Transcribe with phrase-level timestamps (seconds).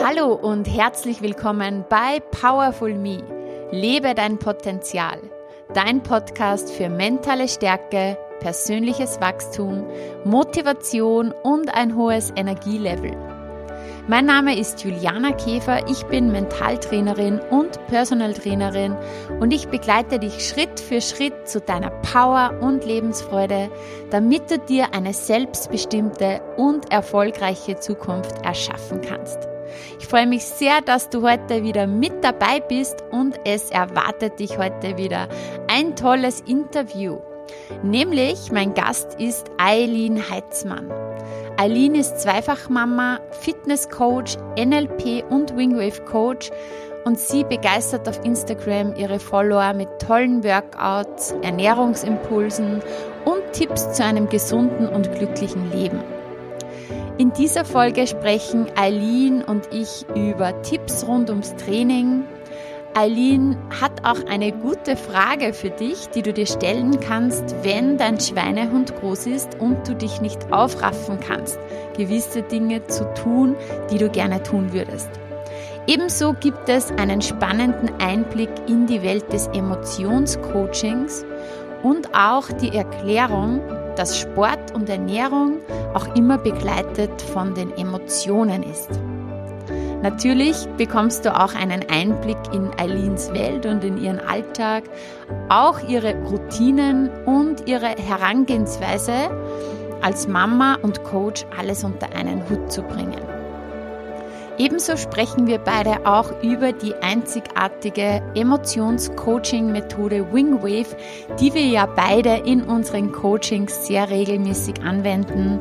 [0.00, 3.20] Hallo und herzlich willkommen bei Powerful Me.
[3.72, 5.18] Lebe dein Potenzial.
[5.74, 9.84] Dein Podcast für mentale Stärke, persönliches Wachstum,
[10.24, 13.10] Motivation und ein hohes Energielevel.
[14.06, 18.96] Mein Name ist Juliana Käfer, ich bin Mentaltrainerin und Personal Trainerin
[19.40, 23.68] und ich begleite dich Schritt für Schritt zu deiner Power und Lebensfreude,
[24.10, 29.47] damit du dir eine selbstbestimmte und erfolgreiche Zukunft erschaffen kannst.
[29.98, 34.58] Ich freue mich sehr, dass du heute wieder mit dabei bist und es erwartet dich
[34.58, 35.28] heute wieder
[35.68, 37.18] ein tolles Interview.
[37.82, 40.90] Nämlich mein Gast ist Eileen Heitzmann.
[41.56, 46.50] Eileen ist Zweifachmama, Fitnesscoach, NLP und Wingwave Coach
[47.04, 52.82] und sie begeistert auf Instagram ihre Follower mit tollen Workouts, Ernährungsimpulsen
[53.24, 56.17] und Tipps zu einem gesunden und glücklichen Leben.
[57.18, 62.22] In dieser Folge sprechen Eileen und ich über Tipps rund ums Training.
[62.94, 68.20] Eileen hat auch eine gute Frage für dich, die du dir stellen kannst, wenn dein
[68.20, 71.58] Schweinehund groß ist und du dich nicht aufraffen kannst,
[71.96, 73.56] gewisse Dinge zu tun,
[73.90, 75.10] die du gerne tun würdest.
[75.88, 81.24] Ebenso gibt es einen spannenden Einblick in die Welt des Emotionscoachings
[81.82, 83.60] und auch die Erklärung,
[83.98, 85.58] dass Sport und Ernährung
[85.94, 88.90] auch immer begleitet von den Emotionen ist.
[90.02, 94.84] Natürlich bekommst du auch einen Einblick in Eileens Welt und in ihren Alltag,
[95.48, 99.30] auch ihre Routinen und ihre Herangehensweise
[100.00, 103.37] als Mama und Coach alles unter einen Hut zu bringen.
[104.58, 110.96] Ebenso sprechen wir beide auch über die einzigartige Emotions-Coaching-Methode Wingwave,
[111.38, 115.60] die wir ja beide in unseren Coachings sehr regelmäßig anwenden.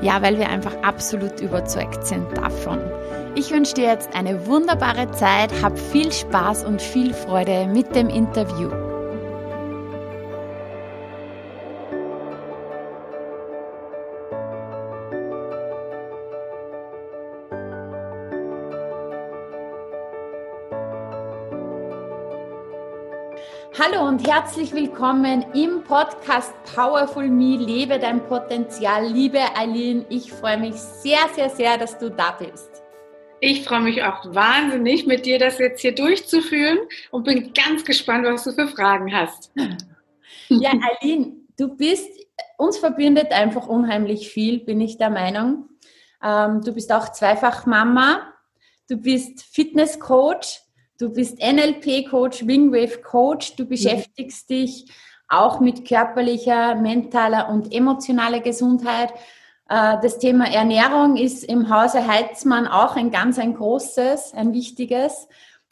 [0.00, 2.78] Ja, weil wir einfach absolut überzeugt sind davon.
[3.34, 8.08] Ich wünsche dir jetzt eine wunderbare Zeit, hab viel Spaß und viel Freude mit dem
[8.08, 8.89] Interview.
[23.82, 29.06] Hallo und herzlich willkommen im Podcast Powerful Me, lebe dein Potenzial.
[29.06, 32.82] Liebe Eileen, ich freue mich sehr, sehr, sehr, dass du da bist.
[33.40, 36.80] Ich freue mich auch wahnsinnig, mit dir das jetzt hier durchzuführen
[37.10, 39.50] und bin ganz gespannt, was du für Fragen hast.
[40.48, 42.10] Ja, Eileen, du bist,
[42.58, 45.70] uns verbindet einfach unheimlich viel, bin ich der Meinung.
[46.22, 48.34] Ähm, du bist auch zweifach Mama,
[48.90, 50.60] du bist Fitnesscoach,
[51.00, 53.56] Du bist NLP-Coach, Wingwave-Coach.
[53.56, 54.84] Du beschäftigst dich
[55.28, 59.10] auch mit körperlicher, mentaler und emotionaler Gesundheit.
[59.70, 65.26] Äh, das Thema Ernährung ist im Hause Heitzmann auch ein ganz ein großes, ein wichtiges.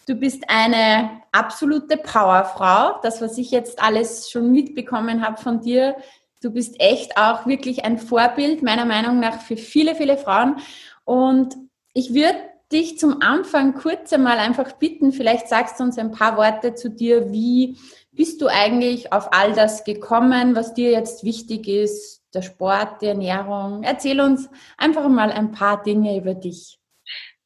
[0.06, 2.99] Du bist eine absolute Powerfrau.
[3.03, 5.97] Das, was ich jetzt alles schon mitbekommen habe von dir,
[6.43, 10.56] du bist echt auch wirklich ein Vorbild, meiner Meinung nach, für viele, viele Frauen.
[11.05, 11.55] Und
[11.93, 12.39] ich würde
[12.72, 16.90] dich zum Anfang kurz einmal einfach bitten, vielleicht sagst du uns ein paar Worte zu
[16.90, 17.32] dir.
[17.32, 17.78] Wie
[18.12, 23.06] bist du eigentlich auf all das gekommen, was dir jetzt wichtig ist, der Sport, die
[23.06, 23.82] Ernährung?
[23.82, 26.78] Erzähl uns einfach mal ein paar Dinge über dich.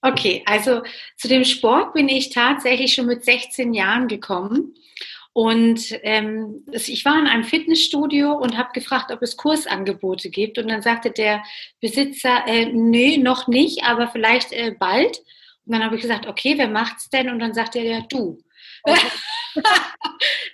[0.01, 0.83] Okay, also
[1.17, 4.75] zu dem Sport bin ich tatsächlich schon mit 16 Jahren gekommen.
[5.35, 10.59] Und ähm, ich war in einem Fitnessstudio und habe gefragt, ob es Kursangebote gibt.
[10.59, 11.43] Und dann sagte der
[11.81, 15.19] Besitzer, äh, nee, noch nicht, aber vielleicht äh, bald.
[15.65, 17.31] Und dann habe ich gesagt, okay, wer macht's denn?
[17.31, 18.39] Und dann sagte er, ja, du.
[18.83, 19.01] Okay.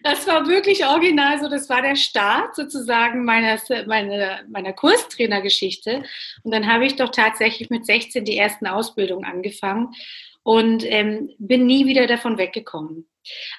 [0.04, 1.48] das war wirklich original so.
[1.48, 6.04] Das war der Start sozusagen meiner, meiner, meiner Kurstrainergeschichte.
[6.44, 9.92] Und dann habe ich doch tatsächlich mit 16 die ersten Ausbildungen angefangen
[10.48, 13.06] und ähm, bin nie wieder davon weggekommen.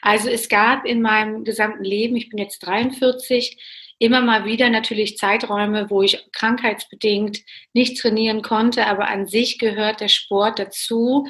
[0.01, 3.61] Also es gab in meinem gesamten Leben, ich bin jetzt 43,
[3.99, 7.41] immer mal wieder natürlich Zeiträume, wo ich krankheitsbedingt
[7.73, 11.27] nicht trainieren konnte, aber an sich gehört der Sport dazu,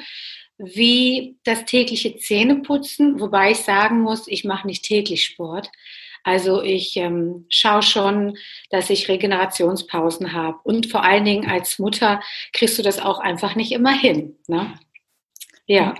[0.56, 5.70] wie das tägliche Zähneputzen, wobei ich sagen muss, ich mache nicht täglich Sport.
[6.24, 8.38] Also ich ähm, schaue schon,
[8.70, 10.56] dass ich Regenerationspausen habe.
[10.64, 12.22] Und vor allen Dingen als Mutter
[12.54, 14.38] kriegst du das auch einfach nicht immer hin.
[14.46, 14.72] Ne?
[15.70, 15.94] Ja.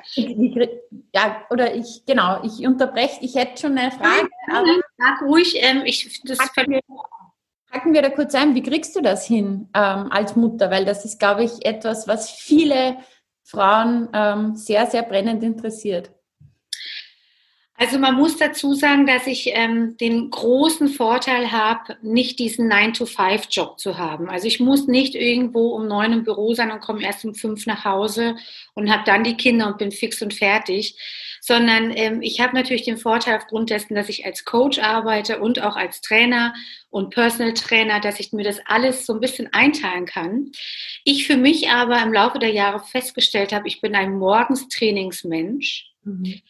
[1.15, 4.29] Ja, oder ich, genau, ich unterbreche, ich hätte schon eine Frage.
[4.51, 4.67] aber
[4.99, 6.81] sag ruhig, ähm, ich, das hacken wir,
[7.71, 10.73] hacken wir da kurz ein, wie kriegst du das hin ähm, als Mutter?
[10.73, 12.97] Weil das ist, glaube ich, etwas, was viele
[13.45, 16.11] Frauen ähm, sehr, sehr brennend interessiert.
[17.81, 23.79] Also man muss dazu sagen, dass ich ähm, den großen Vorteil habe, nicht diesen 9-to-5-Job
[23.79, 24.29] zu haben.
[24.29, 27.65] Also ich muss nicht irgendwo um neun im Büro sein und komme erst um fünf
[27.65, 28.37] nach Hause
[28.75, 30.95] und habe dann die Kinder und bin fix und fertig,
[31.41, 35.63] sondern ähm, ich habe natürlich den Vorteil aufgrund dessen, dass ich als Coach arbeite und
[35.63, 36.53] auch als Trainer
[36.91, 40.53] und Personal Trainer, dass ich mir das alles so ein bisschen einteilen kann.
[41.05, 45.87] Ich für mich aber im Laufe der Jahre festgestellt habe, ich bin ein Morgenstrainingsmensch.
[46.05, 46.43] Mhm.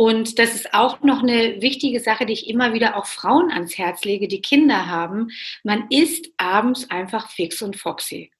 [0.00, 3.76] Und das ist auch noch eine wichtige Sache, die ich immer wieder auch Frauen ans
[3.76, 5.32] Herz lege, die Kinder haben.
[5.64, 8.30] Man ist abends einfach fix und foxy.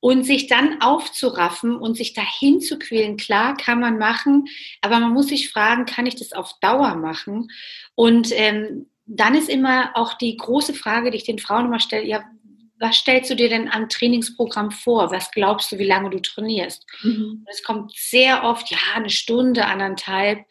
[0.00, 4.46] Und sich dann aufzuraffen und sich dahin zu quälen, klar kann man machen,
[4.80, 7.52] aber man muss sich fragen, kann ich das auf Dauer machen?
[7.94, 12.04] Und ähm, dann ist immer auch die große Frage, die ich den Frauen immer stelle,
[12.04, 12.24] ja,
[12.80, 15.12] was stellst du dir denn am Trainingsprogramm vor?
[15.12, 16.86] Was glaubst du, wie lange du trainierst?
[17.02, 17.44] Mhm.
[17.48, 20.46] Es kommt sehr oft, ja, eine Stunde, anderthalb.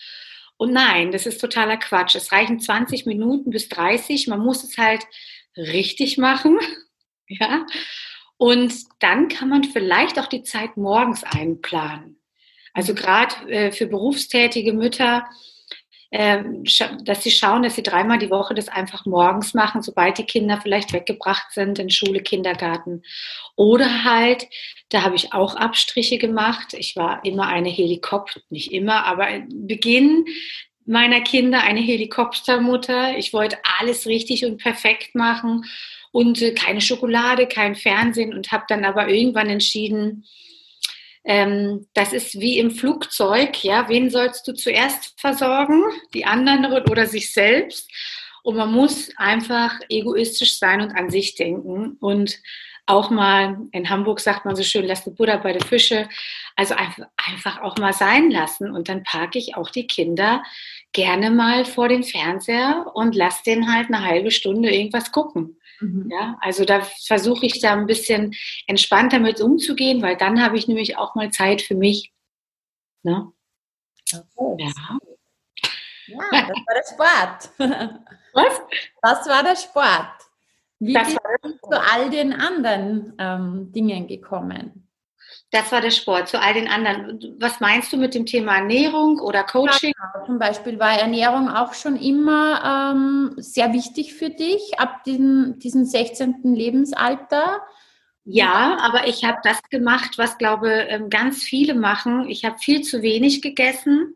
[0.55, 2.13] Und nein, das ist totaler Quatsch.
[2.15, 4.27] Es reichen 20 Minuten bis 30.
[4.27, 5.05] Man muss es halt
[5.57, 6.57] richtig machen.
[7.31, 7.67] Ja.
[8.37, 12.19] Und dann kann man vielleicht auch die Zeit morgens einplanen.
[12.73, 15.29] Also gerade äh, für berufstätige Mütter
[16.11, 20.59] dass sie schauen, dass sie dreimal die Woche das einfach morgens machen, sobald die Kinder
[20.59, 23.03] vielleicht weggebracht sind in Schule, Kindergarten.
[23.55, 24.47] Oder halt,
[24.89, 26.73] da habe ich auch Abstriche gemacht.
[26.73, 30.25] Ich war immer eine Helikopter, nicht immer, aber Beginn
[30.87, 33.15] meiner Kinder eine Helikoptermutter.
[33.15, 35.65] Ich wollte alles richtig und perfekt machen
[36.11, 40.25] und äh, keine Schokolade, kein Fernsehen und habe dann aber irgendwann entschieden,
[41.23, 45.83] ähm, das ist wie im Flugzeug, ja, wen sollst du zuerst versorgen?
[46.13, 47.89] Die anderen oder sich selbst?
[48.43, 52.39] Und man muss einfach egoistisch sein und an sich denken und
[52.89, 56.09] auch mal, in Hamburg sagt man so schön, lass die Buddha bei den Fische,
[56.55, 58.71] also einfach, einfach auch mal sein lassen.
[58.71, 60.41] Und dann parke ich auch die Kinder
[60.91, 65.58] gerne mal vor dem Fernseher und lass denen halt eine halbe Stunde irgendwas gucken.
[65.79, 66.09] Mhm.
[66.11, 68.35] Ja, also da versuche ich da ein bisschen
[68.67, 72.11] entspannter mit umzugehen, weil dann habe ich nämlich auch mal Zeit für mich.
[73.03, 73.31] Ne?
[74.13, 74.55] Okay.
[74.59, 74.97] Ja.
[76.07, 77.49] ja, das war der Sport.
[78.33, 78.61] Was?
[79.01, 80.29] Das war der Sport.
[80.79, 84.88] Wie das bist du zu all den anderen ähm, Dingen gekommen?
[85.51, 86.27] Das war der Sport.
[86.27, 87.35] Zu all den anderen.
[87.39, 89.93] Was meinst du mit dem Thema Ernährung oder Coaching?
[89.97, 90.25] Ja, genau.
[90.27, 95.85] zum Beispiel war Ernährung auch schon immer ähm, sehr wichtig für dich ab diesem, diesem
[95.85, 96.41] 16.
[96.43, 97.61] Lebensalter.
[98.25, 102.29] Ja, aber ich habe das gemacht, was glaube ähm, ganz viele machen.
[102.29, 104.15] Ich habe viel zu wenig gegessen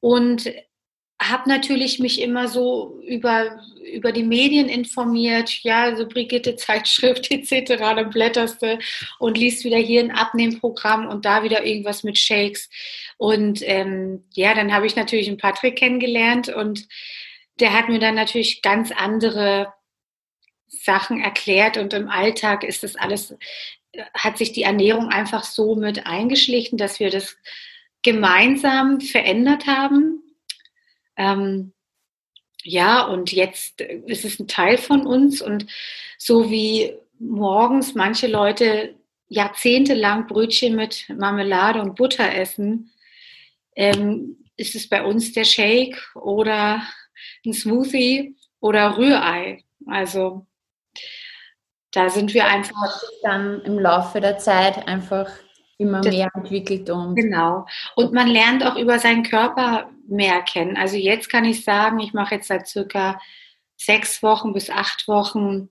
[0.00, 0.50] und
[1.22, 3.60] habe natürlich mich immer so über,
[3.92, 8.78] über die Medien informiert, ja, so Brigitte Zeitschrift etc., dann blätterst du
[9.18, 12.68] und liest wieder hier ein Abnehmprogramm und da wieder irgendwas mit Shakes.
[13.16, 16.86] Und ähm, ja, dann habe ich natürlich einen Patrick kennengelernt und
[17.60, 19.72] der hat mir dann natürlich ganz andere
[20.66, 23.36] Sachen erklärt und im Alltag ist das alles,
[24.12, 27.36] hat sich die Ernährung einfach so mit eingeschlichen, dass wir das
[28.02, 30.23] gemeinsam verändert haben
[31.16, 31.72] ähm,
[32.62, 35.66] ja, und jetzt ist es ein Teil von uns und
[36.18, 38.94] so wie morgens manche Leute
[39.28, 42.92] jahrzehntelang Brötchen mit Marmelade und Butter essen,
[43.76, 46.82] ähm, ist es bei uns der Shake oder
[47.44, 49.64] ein Smoothie oder Rührei.
[49.86, 50.46] Also
[51.90, 55.30] da sind wir einfach dann im Laufe der Zeit einfach
[55.78, 57.66] immer das, mehr entwickelt und genau
[57.96, 60.76] und man lernt auch über seinen Körper mehr kennen.
[60.76, 63.20] Also jetzt kann ich sagen, ich mache jetzt seit circa
[63.76, 65.68] sechs Wochen bis acht Wochen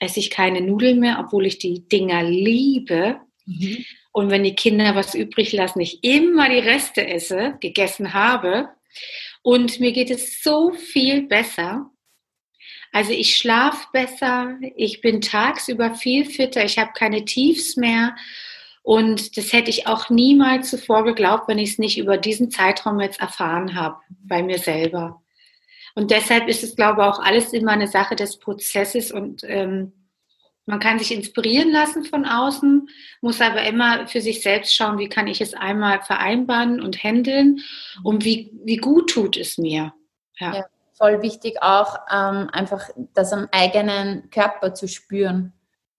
[0.00, 3.20] esse ich keine Nudeln mehr, obwohl ich die Dinger liebe.
[3.46, 3.84] Mhm.
[4.12, 8.68] Und wenn die Kinder was übrig lassen, ich immer die Reste esse, gegessen habe.
[9.42, 11.90] Und mir geht es so viel besser.
[12.92, 18.14] Also ich schlafe besser, ich bin tagsüber viel fitter, ich habe keine Tiefs mehr
[18.84, 23.00] und das hätte ich auch niemals zuvor geglaubt, wenn ich es nicht über diesen Zeitraum
[23.00, 25.22] jetzt erfahren habe, bei mir selber.
[25.94, 29.94] Und deshalb ist es, glaube ich, auch alles immer eine Sache des Prozesses und ähm,
[30.66, 32.86] man kann sich inspirieren lassen von außen,
[33.22, 37.60] muss aber immer für sich selbst schauen, wie kann ich es einmal vereinbaren und handeln
[38.02, 39.94] und wie, wie gut tut es mir.
[40.38, 40.56] Ja.
[40.56, 45.54] ja voll wichtig auch, ähm, einfach das am eigenen Körper zu spüren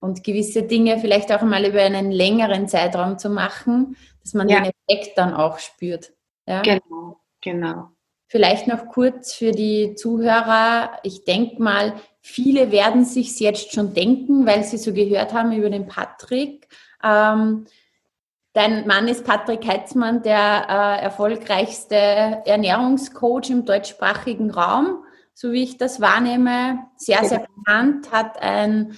[0.06, 4.60] und gewisse Dinge vielleicht auch mal über einen längeren Zeitraum zu machen, dass man ja.
[4.60, 6.12] den Effekt dann auch spürt.
[6.46, 6.62] Ja?
[6.62, 7.90] Genau, genau.
[8.28, 10.98] Vielleicht noch kurz für die Zuhörer.
[11.02, 15.70] Ich denke mal, viele werden sich jetzt schon denken, weil sie so gehört haben über
[15.70, 16.66] den Patrick.
[17.04, 17.66] Ähm,
[18.56, 25.76] Dein Mann ist Patrick Heitzmann, der äh, erfolgreichste Ernährungscoach im deutschsprachigen Raum, so wie ich
[25.76, 26.86] das wahrnehme.
[26.96, 28.96] Sehr, sehr bekannt, hat ein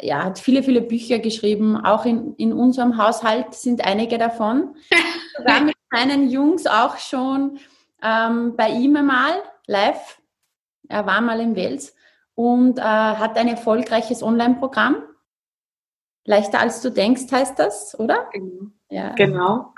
[0.00, 1.76] ja, hat viele, viele Bücher geschrieben.
[1.76, 4.76] Auch in, in unserem Haushalt sind einige davon.
[5.36, 7.58] Sogar mit meinen Jungs auch schon
[8.02, 10.20] ähm, bei ihm einmal live.
[10.88, 11.94] Er war mal in Wels
[12.34, 15.02] und äh, hat ein erfolgreiches Online-Programm.
[16.24, 18.28] Leichter als du denkst, heißt das, oder?
[18.32, 18.70] Genau.
[18.90, 19.14] Ja.
[19.14, 19.72] Genau.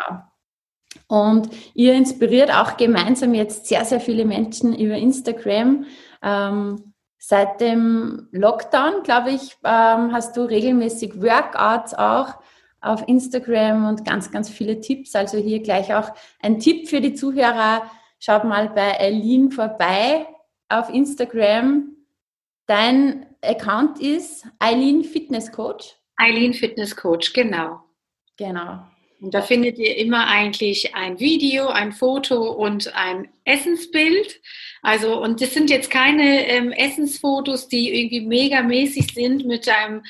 [1.09, 5.87] Und ihr inspiriert auch gemeinsam jetzt sehr, sehr viele Menschen über Instagram.
[6.23, 6.94] Ähm,
[7.27, 12.35] seit dem Lockdown, glaube ich, ähm, hast du regelmäßig Workouts auch
[12.83, 15.15] auf Instagram und ganz, ganz viele Tipps.
[15.15, 17.91] Also hier gleich auch ein Tipp für die Zuhörer.
[18.19, 20.27] Schaut mal bei Eileen vorbei
[20.69, 21.97] auf Instagram.
[22.67, 25.97] Dein Account ist Eileen Fitness Coach.
[26.17, 27.81] Eileen Fitness Coach, genau.
[28.37, 28.81] Genau.
[29.25, 34.39] Und da findet ihr immer eigentlich ein Video, ein Foto und ein Essensbild.
[34.83, 40.03] Also, und das sind jetzt keine ähm, Essensfotos, die irgendwie megamäßig sind mit einem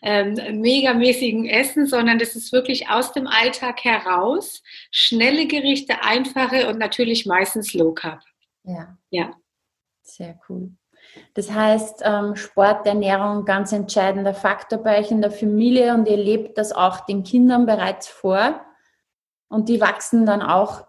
[0.00, 4.62] ähm, megamäßigen Essen, sondern das ist wirklich aus dem Alltag heraus.
[4.90, 8.22] Schnelle Gerichte, einfache und natürlich meistens Low Carb.
[8.64, 8.96] Ja.
[9.10, 9.34] Ja.
[10.00, 10.70] Sehr cool.
[11.34, 16.16] Das heißt, ähm, Sport, Ernährung, ganz entscheidender Faktor bei euch in der Familie und ihr
[16.16, 18.60] lebt das auch den Kindern bereits vor
[19.48, 20.86] und die wachsen dann auch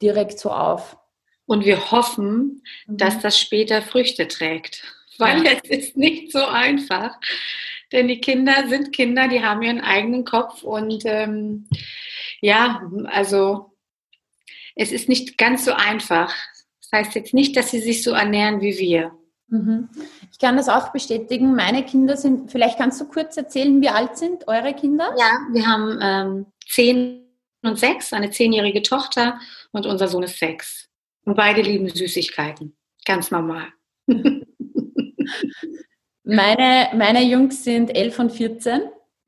[0.00, 0.96] direkt so auf.
[1.46, 2.96] Und wir hoffen, mhm.
[2.96, 4.84] dass das später Früchte trägt,
[5.18, 5.52] weil ja.
[5.52, 7.18] es ist nicht so einfach.
[7.90, 11.68] Denn die Kinder sind Kinder, die haben ihren eigenen Kopf und ähm,
[12.40, 13.72] ja, also
[14.74, 16.34] es ist nicht ganz so einfach.
[16.80, 19.12] Das heißt jetzt nicht, dass sie sich so ernähren wie wir.
[19.52, 19.90] Mhm.
[20.32, 21.54] Ich kann das auch bestätigen.
[21.54, 25.14] Meine Kinder sind, vielleicht kannst du kurz erzählen, wie alt sind eure Kinder?
[25.18, 27.26] Ja, wir haben ähm, zehn
[27.62, 29.38] und sechs, eine zehnjährige Tochter
[29.70, 30.88] und unser Sohn ist sechs.
[31.24, 32.74] Und beide lieben Süßigkeiten.
[33.04, 33.66] Ganz normal.
[36.24, 38.80] meine, meine Jungs sind elf und 14.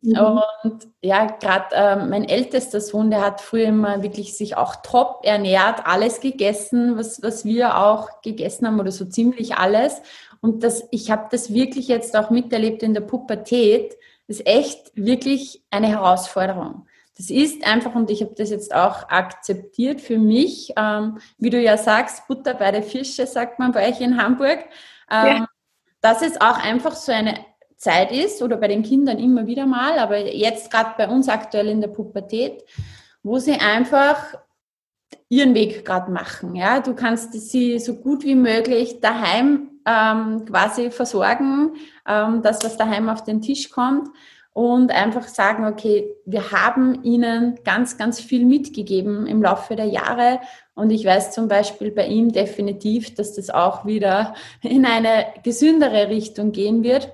[0.04, 0.42] Mhm.
[0.62, 5.20] Und ja, gerade äh, mein ältester Sohn, der hat früher immer wirklich sich auch top
[5.24, 10.02] ernährt, alles gegessen, was, was wir auch gegessen haben oder so ziemlich alles.
[10.42, 13.96] Und das, ich habe das wirklich jetzt auch miterlebt in der Pubertät.
[14.28, 16.86] Das ist echt wirklich eine Herausforderung.
[17.16, 21.60] Das ist einfach, und ich habe das jetzt auch akzeptiert für mich, ähm, wie du
[21.60, 24.64] ja sagst, Butter bei der Fische, sagt man bei euch in Hamburg,
[25.10, 25.46] ähm, ja.
[26.02, 27.38] dass es auch einfach so eine
[27.84, 31.68] Zeit ist oder bei den Kindern immer wieder mal, aber jetzt gerade bei uns aktuell
[31.68, 32.64] in der Pubertät,
[33.22, 34.34] wo sie einfach
[35.28, 36.56] ihren Weg gerade machen.
[36.56, 41.74] Ja, du kannst sie so gut wie möglich daheim ähm, quasi versorgen,
[42.08, 44.08] ähm, das daheim auf den Tisch kommt
[44.54, 50.40] und einfach sagen, okay, wir haben ihnen ganz, ganz viel mitgegeben im Laufe der Jahre
[50.74, 56.08] und ich weiß zum Beispiel bei ihm definitiv, dass das auch wieder in eine gesündere
[56.08, 57.12] Richtung gehen wird.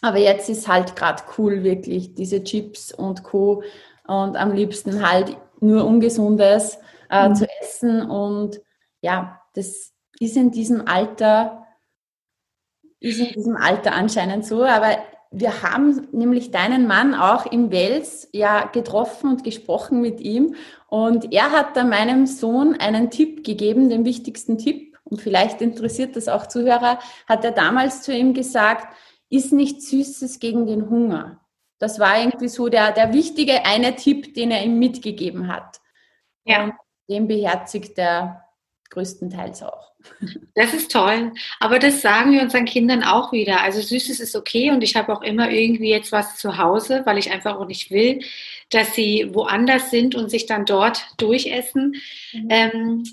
[0.00, 3.62] Aber jetzt ist halt gerade cool, wirklich, diese Chips und Co.
[4.06, 6.78] Und am liebsten halt nur Ungesundes
[7.10, 7.34] äh, mhm.
[7.34, 8.02] zu essen.
[8.02, 8.60] Und
[9.00, 11.66] ja, das ist in diesem Alter,
[13.00, 14.64] ist in diesem Alter anscheinend so.
[14.64, 14.98] Aber
[15.30, 20.54] wir haben nämlich deinen Mann auch im Wels ja getroffen und gesprochen mit ihm.
[20.88, 24.96] Und er hat da meinem Sohn einen Tipp gegeben, den wichtigsten Tipp.
[25.04, 28.94] Und vielleicht interessiert das auch Zuhörer, hat er damals zu ihm gesagt,
[29.30, 31.40] ist nichts Süßes gegen den Hunger.
[31.78, 35.80] Das war irgendwie so der, der wichtige eine Tipp, den er ihm mitgegeben hat.
[36.44, 36.64] Ja.
[36.64, 36.72] Und
[37.08, 38.44] den beherzigt er
[38.90, 39.92] größtenteils auch.
[40.54, 41.32] Das ist toll.
[41.60, 43.60] Aber das sagen wir unseren Kindern auch wieder.
[43.62, 47.16] Also Süßes ist okay und ich habe auch immer irgendwie jetzt was zu Hause, weil
[47.16, 48.20] ich einfach auch nicht will,
[48.70, 51.94] dass sie woanders sind und sich dann dort durchessen.
[52.32, 52.48] Mhm.
[52.50, 53.04] Ähm,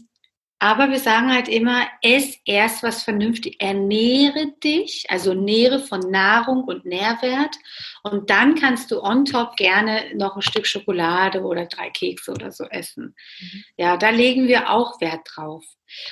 [0.59, 6.63] aber wir sagen halt immer, ess erst was vernünftig, ernähre dich, also nähre von Nahrung
[6.63, 7.57] und Nährwert.
[8.03, 12.51] Und dann kannst du on top gerne noch ein Stück Schokolade oder drei Kekse oder
[12.51, 13.15] so essen.
[13.39, 13.63] Mhm.
[13.77, 15.65] Ja, da legen wir auch Wert drauf.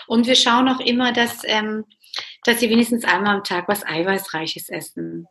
[0.07, 1.85] Und wir schauen auch immer, dass, ähm,
[2.43, 5.25] dass sie wenigstens einmal am Tag was Eiweißreiches essen.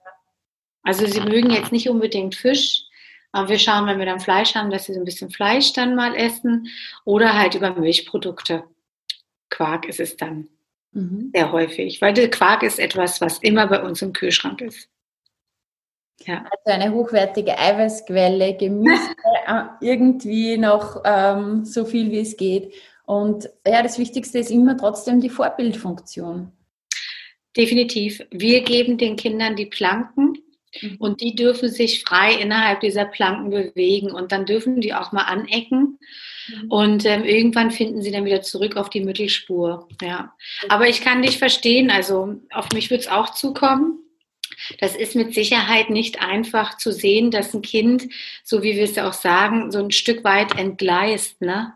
[0.82, 2.82] Also sie mögen jetzt nicht unbedingt Fisch,
[3.30, 5.94] aber wir schauen, wenn wir dann Fleisch haben, dass sie so ein bisschen Fleisch dann
[5.94, 6.68] mal essen
[7.04, 8.64] oder halt über Milchprodukte.
[9.52, 10.48] Quark ist es dann
[10.92, 11.30] mhm.
[11.34, 14.88] sehr häufig, weil der Quark ist etwas, was immer bei uns im Kühlschrank ist.
[16.24, 16.44] Ja.
[16.44, 19.14] Also eine hochwertige Eiweißquelle, Gemüse,
[19.46, 22.72] äh, irgendwie noch ähm, so viel wie es geht.
[23.04, 26.52] Und ja, das Wichtigste ist immer trotzdem die Vorbildfunktion.
[27.56, 28.24] Definitiv.
[28.30, 30.38] Wir geben den Kindern die Planken
[30.80, 30.96] Mhm.
[30.98, 35.24] Und die dürfen sich frei innerhalb dieser Planken bewegen und dann dürfen die auch mal
[35.24, 35.98] anecken.
[36.52, 36.70] Mhm.
[36.70, 39.88] Und ähm, irgendwann finden sie dann wieder zurück auf die Mittelspur.
[40.00, 40.34] Ja.
[40.68, 43.98] Aber ich kann dich verstehen, also auf mich wird es auch zukommen.
[44.78, 48.08] Das ist mit Sicherheit nicht einfach zu sehen, dass ein Kind,
[48.44, 51.40] so wie wir es ja auch sagen, so ein Stück weit entgleist.
[51.40, 51.74] Ne?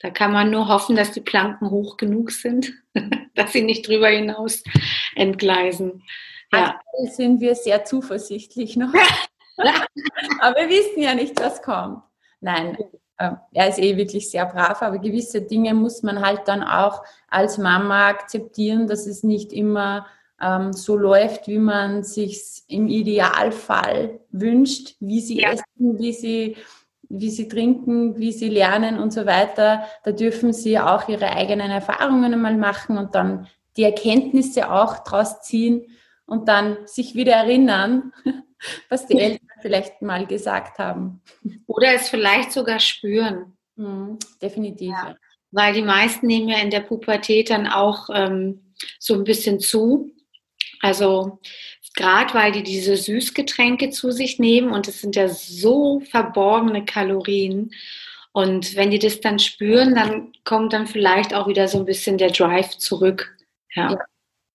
[0.00, 2.72] Da kann man nur hoffen, dass die Planken hoch genug sind,
[3.34, 4.62] dass sie nicht drüber hinaus
[5.14, 6.02] entgleisen.
[6.52, 6.76] Ja.
[6.76, 8.92] Aktuell sind wir sehr zuversichtlich noch.
[10.40, 12.02] aber wir wissen ja nicht, was kommt.
[12.40, 12.76] Nein,
[13.16, 17.58] er ist eh wirklich sehr brav, aber gewisse Dinge muss man halt dann auch als
[17.58, 20.06] Mama akzeptieren, dass es nicht immer
[20.40, 25.52] ähm, so läuft, wie man sich im Idealfall wünscht, wie sie ja.
[25.52, 26.56] essen, wie sie,
[27.08, 29.84] wie sie trinken, wie sie lernen und so weiter.
[30.02, 35.40] Da dürfen sie auch ihre eigenen Erfahrungen einmal machen und dann die Erkenntnisse auch draus
[35.42, 35.86] ziehen
[36.26, 38.12] und dann sich wieder erinnern,
[38.88, 41.22] was die Eltern vielleicht mal gesagt haben.
[41.66, 43.56] Oder es vielleicht sogar spüren.
[43.76, 44.90] Mhm, definitiv.
[44.90, 45.16] Ja.
[45.52, 50.10] Weil die meisten nehmen ja in der Pubertät dann auch ähm, so ein bisschen zu.
[50.80, 51.40] Also
[51.96, 57.70] gerade weil die diese Süßgetränke zu sich nehmen und es sind ja so verborgene Kalorien.
[58.32, 62.18] Und wenn die das dann spüren, dann kommt dann vielleicht auch wieder so ein bisschen
[62.18, 63.34] der Drive zurück.
[63.74, 63.98] Ja, ja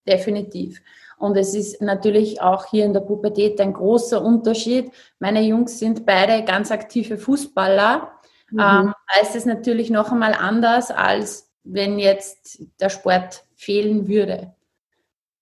[0.08, 0.80] definitiv.
[1.20, 4.92] Und es ist natürlich auch hier in der Pubertät ein großer Unterschied.
[5.20, 8.14] Meine Jungs sind beide ganz aktive Fußballer.
[8.50, 8.60] Mhm.
[8.60, 14.56] Ähm, da ist es natürlich noch einmal anders, als wenn jetzt der Sport fehlen würde.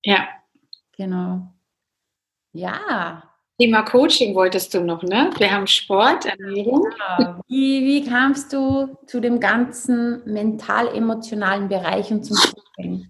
[0.04, 0.28] Ja.
[0.98, 1.42] Genau.
[2.54, 3.24] Ja.
[3.60, 5.30] Thema Coaching wolltest du noch, ne?
[5.38, 6.88] Wir haben Sport, Ernährung.
[7.20, 7.40] Ja.
[7.48, 12.36] Wie, wie kamst du zu dem ganzen mental-emotionalen Bereich und zum
[12.76, 13.10] Coaching?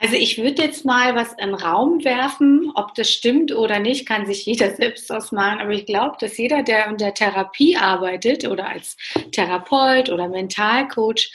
[0.00, 4.06] Also ich würde jetzt mal was in den Raum werfen, ob das stimmt oder nicht,
[4.06, 5.60] kann sich jeder selbst ausmalen.
[5.60, 8.96] Aber ich glaube, dass jeder, der in der Therapie arbeitet oder als
[9.32, 11.30] Therapeut oder Mentalcoach,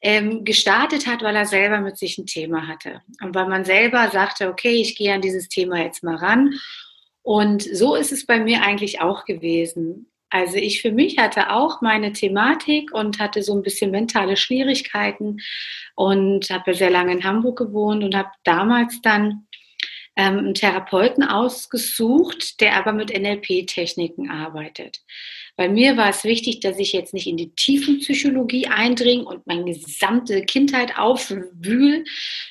[0.00, 3.02] ähm, gestartet hat, weil er selber mit sich ein Thema hatte.
[3.20, 6.54] Und weil man selber sagte, okay, ich gehe an dieses Thema jetzt mal ran.
[7.22, 10.10] Und so ist es bei mir eigentlich auch gewesen.
[10.30, 15.38] Also ich für mich hatte auch meine Thematik und hatte so ein bisschen mentale Schwierigkeiten
[15.94, 19.46] und habe sehr lange in Hamburg gewohnt und habe damals dann
[20.16, 25.00] ähm, einen Therapeuten ausgesucht, der aber mit NLP-Techniken arbeitet.
[25.58, 29.64] Bei mir war es wichtig, dass ich jetzt nicht in die Tiefenpsychologie eindringe und meine
[29.64, 32.04] gesamte Kindheit aufwühle,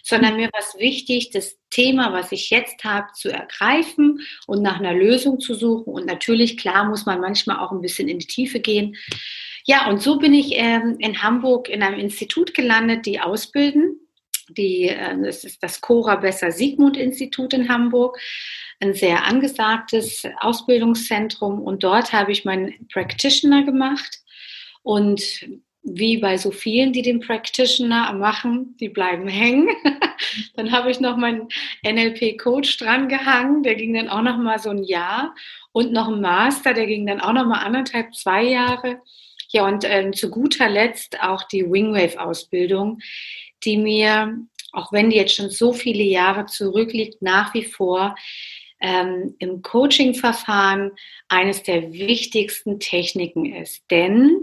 [0.04, 4.82] sondern mir war es wichtig, das Thema, was ich jetzt habe, zu ergreifen und nach
[4.82, 5.94] einer Lösung zu suchen.
[5.94, 8.98] Und natürlich, klar, muss man manchmal auch ein bisschen in die Tiefe gehen.
[9.64, 14.02] Ja, und so bin ich ähm, in Hamburg in einem Institut gelandet, die ausbilden.
[14.50, 18.20] Die, äh, das ist das Cora Besser Siegmund Institut in Hamburg
[18.80, 24.20] ein sehr angesagtes Ausbildungszentrum und dort habe ich meinen Practitioner gemacht
[24.84, 25.22] und
[25.90, 29.70] wie bei so vielen, die den Practitioner machen, die bleiben hängen.
[30.56, 31.48] dann habe ich noch meinen
[31.86, 35.34] NLP-Coach dran gehangen, der ging dann auch noch mal so ein Jahr
[35.72, 39.02] und noch ein Master, der ging dann auch noch mal anderthalb, zwei Jahre.
[39.50, 43.00] Ja, und ähm, zu guter Letzt auch die Wingwave-Ausbildung,
[43.64, 44.38] die mir,
[44.74, 48.16] auch wenn die jetzt schon so viele Jahre zurückliegt, nach wie vor
[48.80, 50.92] ähm, im Coaching-Verfahren
[51.30, 53.84] eines der wichtigsten Techniken ist.
[53.90, 54.38] Denn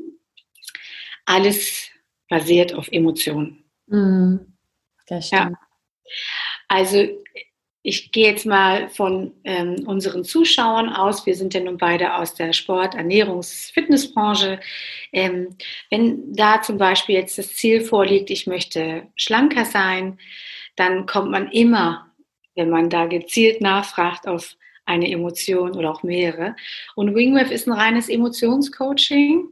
[1.25, 1.89] alles
[2.29, 3.65] basiert auf Emotionen.
[3.87, 4.55] Mhm.
[5.07, 5.43] Das stimmt.
[5.43, 5.59] Ja.
[6.69, 7.07] Also
[7.87, 11.27] ich gehe jetzt mal von ähm, unseren Zuschauern aus.
[11.27, 14.59] Wir sind ja nun beide aus der Sport-, Ernährungs-, Fitnessbranche.
[15.13, 15.51] Ähm,
[15.91, 20.19] wenn da zum Beispiel jetzt das Ziel vorliegt, ich möchte schlanker sein,
[20.77, 22.11] dann kommt man immer
[22.55, 26.57] wenn man da gezielt nachfragt auf eine Emotion oder auch mehrere.
[26.95, 29.49] Und Wingwave ist ein reines Emotionscoaching.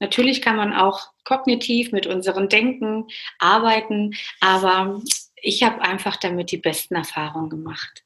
[0.00, 3.06] Natürlich kann man auch kognitiv mit unserem Denken
[3.38, 5.00] arbeiten, aber
[5.36, 8.04] ich habe einfach damit die besten Erfahrungen gemacht.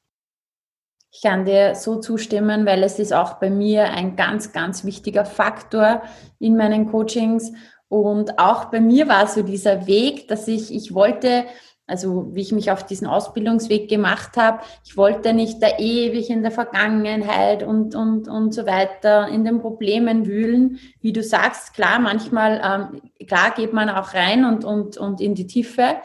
[1.10, 5.24] Ich kann dir so zustimmen, weil es ist auch bei mir ein ganz, ganz wichtiger
[5.24, 6.02] Faktor
[6.38, 7.52] in meinen Coachings.
[7.88, 11.46] Und auch bei mir war so dieser Weg, dass ich, ich wollte
[11.88, 16.42] also wie ich mich auf diesen Ausbildungsweg gemacht habe, ich wollte nicht da ewig in
[16.42, 20.78] der Vergangenheit und, und, und so weiter in den Problemen wühlen.
[21.00, 25.34] Wie du sagst, klar, manchmal, ähm, klar geht man auch rein und, und, und in
[25.34, 25.96] die Tiefe,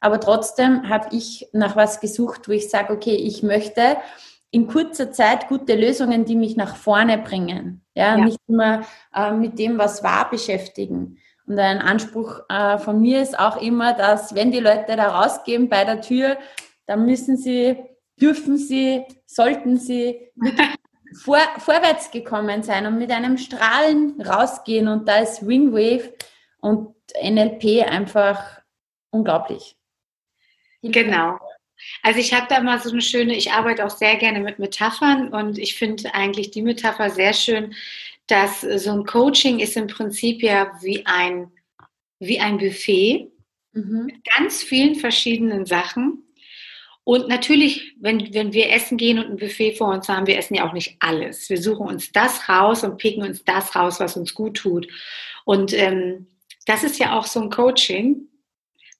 [0.00, 3.96] aber trotzdem habe ich nach was gesucht, wo ich sage, okay, ich möchte
[4.50, 7.82] in kurzer Zeit gute Lösungen, die mich nach vorne bringen.
[7.94, 8.24] Ja, ja.
[8.24, 8.82] nicht immer
[9.14, 11.18] äh, mit dem, was war, beschäftigen.
[11.50, 15.68] Und ein Anspruch äh, von mir ist auch immer, dass wenn die Leute da rausgehen
[15.68, 16.38] bei der Tür,
[16.86, 17.76] dann müssen sie,
[18.20, 20.30] dürfen sie, sollten sie
[21.24, 26.14] vor, vorwärts gekommen sein und mit einem Strahlen rausgehen und da ist Wingwave
[26.60, 28.60] und NLP einfach
[29.10, 29.74] unglaublich.
[30.82, 31.36] Genau.
[32.04, 35.30] Also ich habe da mal so eine schöne, ich arbeite auch sehr gerne mit Metaphern
[35.30, 37.74] und ich finde eigentlich die Metapher sehr schön,
[38.30, 41.50] dass so ein Coaching ist im Prinzip ja wie ein,
[42.18, 43.30] wie ein Buffet
[43.72, 44.06] mhm.
[44.06, 46.24] mit ganz vielen verschiedenen Sachen.
[47.04, 50.54] Und natürlich, wenn, wenn wir essen gehen und ein Buffet vor uns haben, wir essen
[50.54, 51.48] ja auch nicht alles.
[51.48, 54.86] Wir suchen uns das raus und picken uns das raus, was uns gut tut.
[55.44, 56.26] Und ähm,
[56.66, 58.28] das ist ja auch so ein Coaching.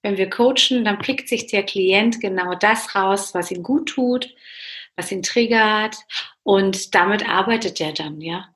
[0.03, 4.35] Wenn wir coachen, dann pickt sich der Klient genau das raus, was ihm gut tut,
[4.97, 5.97] was ihn triggert
[6.43, 8.49] und damit arbeitet er dann, ja.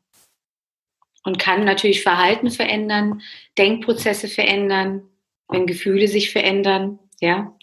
[1.25, 3.23] Und kann natürlich Verhalten verändern,
[3.57, 5.03] Denkprozesse verändern,
[5.49, 7.57] wenn Gefühle sich verändern, ja.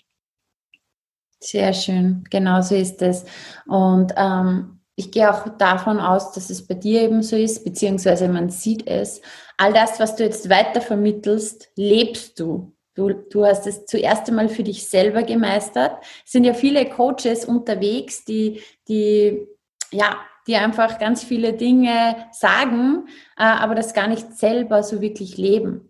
[1.40, 3.26] Sehr schön, genau so ist es.
[3.66, 8.28] Und ähm, ich gehe auch davon aus, dass es bei dir eben so ist, beziehungsweise
[8.28, 9.22] man sieht es.
[9.58, 12.76] All das, was du jetzt weiter vermittelst, lebst du.
[12.94, 16.04] Du, du hast es zuerst einmal für dich selber gemeistert.
[16.26, 19.48] Es sind ja viele Coaches unterwegs, die, die,
[19.92, 20.20] ja,
[20.52, 25.90] die einfach ganz viele Dinge sagen, äh, aber das gar nicht selber so wirklich leben.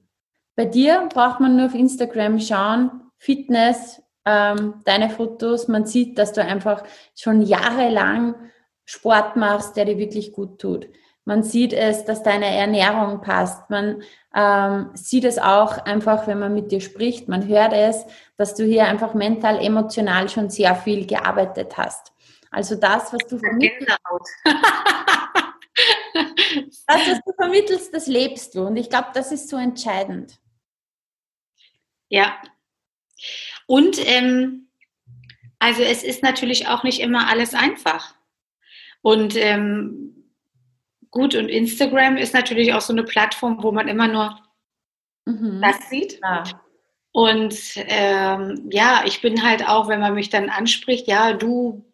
[0.55, 6.33] Bei dir braucht man nur auf Instagram schauen, Fitness, ähm, deine Fotos, man sieht, dass
[6.33, 6.83] du einfach
[7.15, 8.35] schon jahrelang
[8.85, 10.87] Sport machst, der dir wirklich gut tut.
[11.25, 13.67] Man sieht es, dass deine Ernährung passt.
[13.71, 14.03] Man
[14.35, 17.27] ähm, sieht es auch einfach, wenn man mit dir spricht.
[17.27, 18.05] Man hört es,
[18.37, 22.11] dass du hier einfach mental, emotional schon sehr viel gearbeitet hast.
[22.51, 23.89] Also das, was du vermittelst,
[26.85, 28.67] das, was du vermittelst, das lebst du.
[28.67, 30.37] Und ich glaube, das ist so entscheidend.
[32.09, 32.41] Ja.
[33.67, 34.67] Und ähm,
[35.59, 38.15] also es ist natürlich auch nicht immer alles einfach.
[39.01, 40.27] Und ähm,
[41.09, 44.37] gut, und Instagram ist natürlich auch so eine Plattform, wo man immer nur
[45.25, 45.61] mhm.
[45.61, 46.19] das sieht.
[46.21, 46.43] Ja.
[47.13, 51.85] Und ähm, ja, ich bin halt auch, wenn man mich dann anspricht, ja, du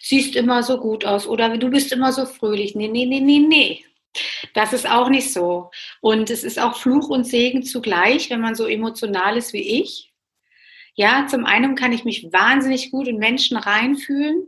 [0.00, 2.74] siehst immer so gut aus oder du bist immer so fröhlich.
[2.74, 3.84] Nee, nee, nee, nee, nee.
[4.52, 5.70] Das ist auch nicht so.
[6.02, 10.12] Und es ist auch Fluch und Segen zugleich, wenn man so emotional ist wie ich.
[10.94, 14.46] Ja, zum einen kann ich mich wahnsinnig gut in Menschen reinfühlen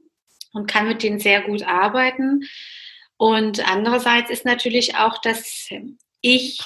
[0.52, 2.44] und kann mit denen sehr gut arbeiten.
[3.16, 5.70] Und andererseits ist natürlich auch, dass
[6.20, 6.58] ich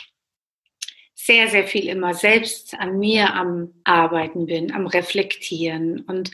[1.28, 6.30] sehr, sehr viel immer selbst an mir am Arbeiten bin, am Reflektieren und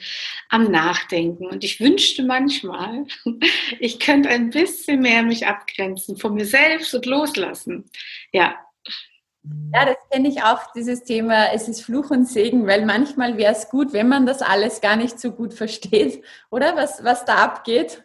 [0.49, 1.47] am Nachdenken.
[1.47, 3.05] Und ich wünschte manchmal,
[3.81, 7.91] ich könnte ein bisschen mehr mich abgrenzen von mir selbst und loslassen.
[8.33, 8.55] Ja,
[9.75, 13.53] ja, das kenne ich auch, dieses Thema, es ist Fluch und Segen, weil manchmal wäre
[13.53, 16.77] es gut, wenn man das alles gar nicht so gut versteht, oder?
[16.77, 18.05] Was, was da abgeht,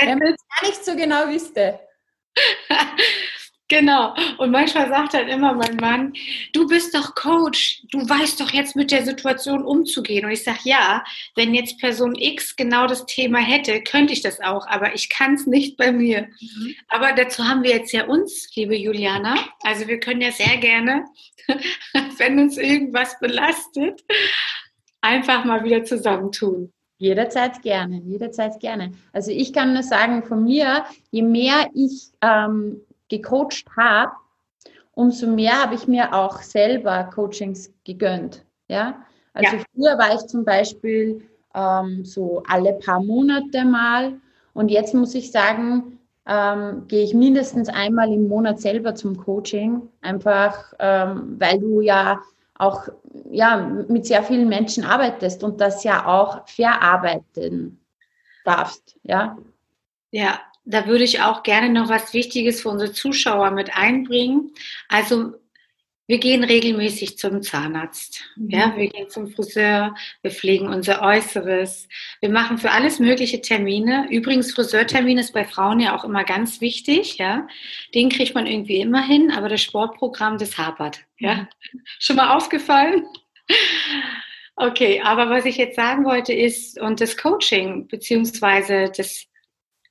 [0.00, 1.80] wenn man es gar nicht so genau wüsste.
[3.70, 4.14] Genau.
[4.38, 6.12] Und manchmal sagt dann immer mein Mann,
[6.52, 10.24] du bist doch Coach, du weißt doch jetzt mit der Situation umzugehen.
[10.24, 11.04] Und ich sage, ja,
[11.36, 15.34] wenn jetzt Person X genau das Thema hätte, könnte ich das auch, aber ich kann
[15.34, 16.22] es nicht bei mir.
[16.40, 16.74] Mhm.
[16.88, 19.36] Aber dazu haben wir jetzt ja uns, liebe Juliana.
[19.62, 21.04] Also wir können ja sehr gerne,
[22.18, 24.02] wenn uns irgendwas belastet,
[25.00, 26.72] einfach mal wieder zusammentun.
[26.98, 28.92] Jederzeit gerne, jederzeit gerne.
[29.12, 34.12] Also ich kann nur sagen, von mir, je mehr ich ähm, gecoacht habe,
[34.92, 38.44] umso mehr habe ich mir auch selber Coachings gegönnt.
[38.68, 39.62] Ja, also ja.
[39.74, 44.14] früher war ich zum Beispiel ähm, so alle paar Monate mal
[44.54, 49.82] und jetzt muss ich sagen, ähm, gehe ich mindestens einmal im Monat selber zum Coaching,
[50.00, 52.20] einfach ähm, weil du ja
[52.58, 52.88] auch
[53.30, 53.56] ja,
[53.88, 57.80] mit sehr vielen Menschen arbeitest und das ja auch verarbeiten
[58.44, 58.96] darfst.
[59.02, 59.38] Ja,
[60.10, 60.38] ja
[60.70, 64.52] da würde ich auch gerne noch was Wichtiges für unsere Zuschauer mit einbringen.
[64.88, 65.34] Also
[66.10, 68.24] wir gehen regelmäßig zum Zahnarzt.
[68.34, 68.50] Mhm.
[68.50, 71.86] Ja, wir gehen zum Friseur, wir pflegen unser Äußeres.
[72.20, 74.08] Wir machen für alles mögliche Termine.
[74.10, 77.18] Übrigens, Friseurtermin ist bei Frauen ja auch immer ganz wichtig.
[77.18, 77.46] Ja,
[77.94, 80.98] den kriegt man irgendwie immer hin, aber das Sportprogramm, das hapert.
[81.20, 81.82] Ja, mhm.
[82.00, 83.06] schon mal aufgefallen?
[84.56, 89.29] Okay, aber was ich jetzt sagen wollte ist, und das Coaching beziehungsweise das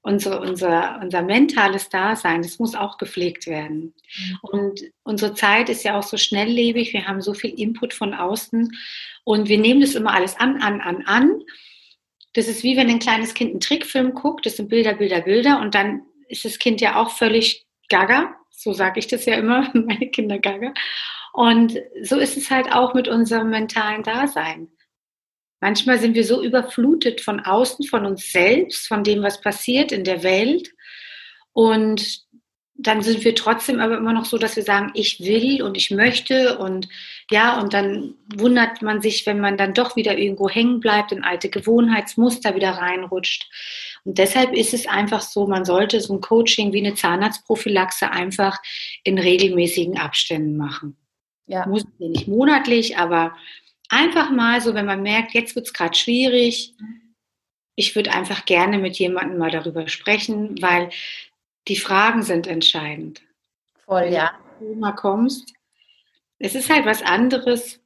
[0.02, 3.94] unsere, unser, unser mentales Dasein, das muss auch gepflegt werden.
[4.18, 4.38] Mhm.
[4.42, 8.72] Und unsere Zeit ist ja auch so schnelllebig, wir haben so viel Input von außen
[9.24, 11.42] und wir nehmen das immer alles an, an, an, an.
[12.34, 15.60] Das ist wie wenn ein kleines Kind einen Trickfilm guckt, das sind Bilder, Bilder, Bilder
[15.60, 19.70] und dann ist das Kind ja auch völlig gaga, so sage ich das ja immer,
[19.74, 20.74] meine Kinder gaga.
[21.34, 24.70] Und so ist es halt auch mit unserem mentalen Dasein.
[25.62, 30.04] Manchmal sind wir so überflutet von außen, von uns selbst, von dem, was passiert in
[30.04, 30.72] der Welt.
[31.54, 32.28] Und
[32.82, 35.92] dann sind wir trotzdem aber immer noch so, dass wir sagen, ich will und ich
[35.92, 36.88] möchte und
[37.30, 41.26] ja, und dann wundert man sich, wenn man dann doch wieder irgendwo hängen bleibt, in
[41.26, 43.50] alte Gewohnheitsmuster wieder reinrutscht.
[44.06, 48.58] Und deshalb ist es einfach so, man sollte so ein Coaching wie eine Zahnarztprophylaxe einfach
[49.04, 50.96] in regelmäßigen Abständen machen.
[51.48, 51.68] Ja.
[51.68, 53.36] Muss nicht monatlich, aber
[53.90, 56.74] einfach mal so, wenn man merkt, jetzt wird es gerade schwierig,
[57.76, 60.90] ich würde einfach gerne mit jemandem mal darüber sprechen, weil
[61.68, 63.22] die Fragen sind entscheidend.
[63.86, 64.32] Voll, ja.
[64.60, 65.54] Wenn du mal kommst,
[66.40, 67.80] es ist halt was anderes,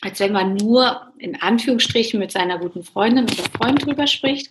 [0.00, 4.50] als wenn man nur in Anführungsstrichen mit seiner guten Freundin oder Freund drüber spricht,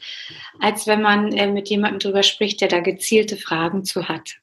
[0.60, 4.38] als wenn man äh, mit jemandem drüber spricht, der da gezielte Fragen zu hat.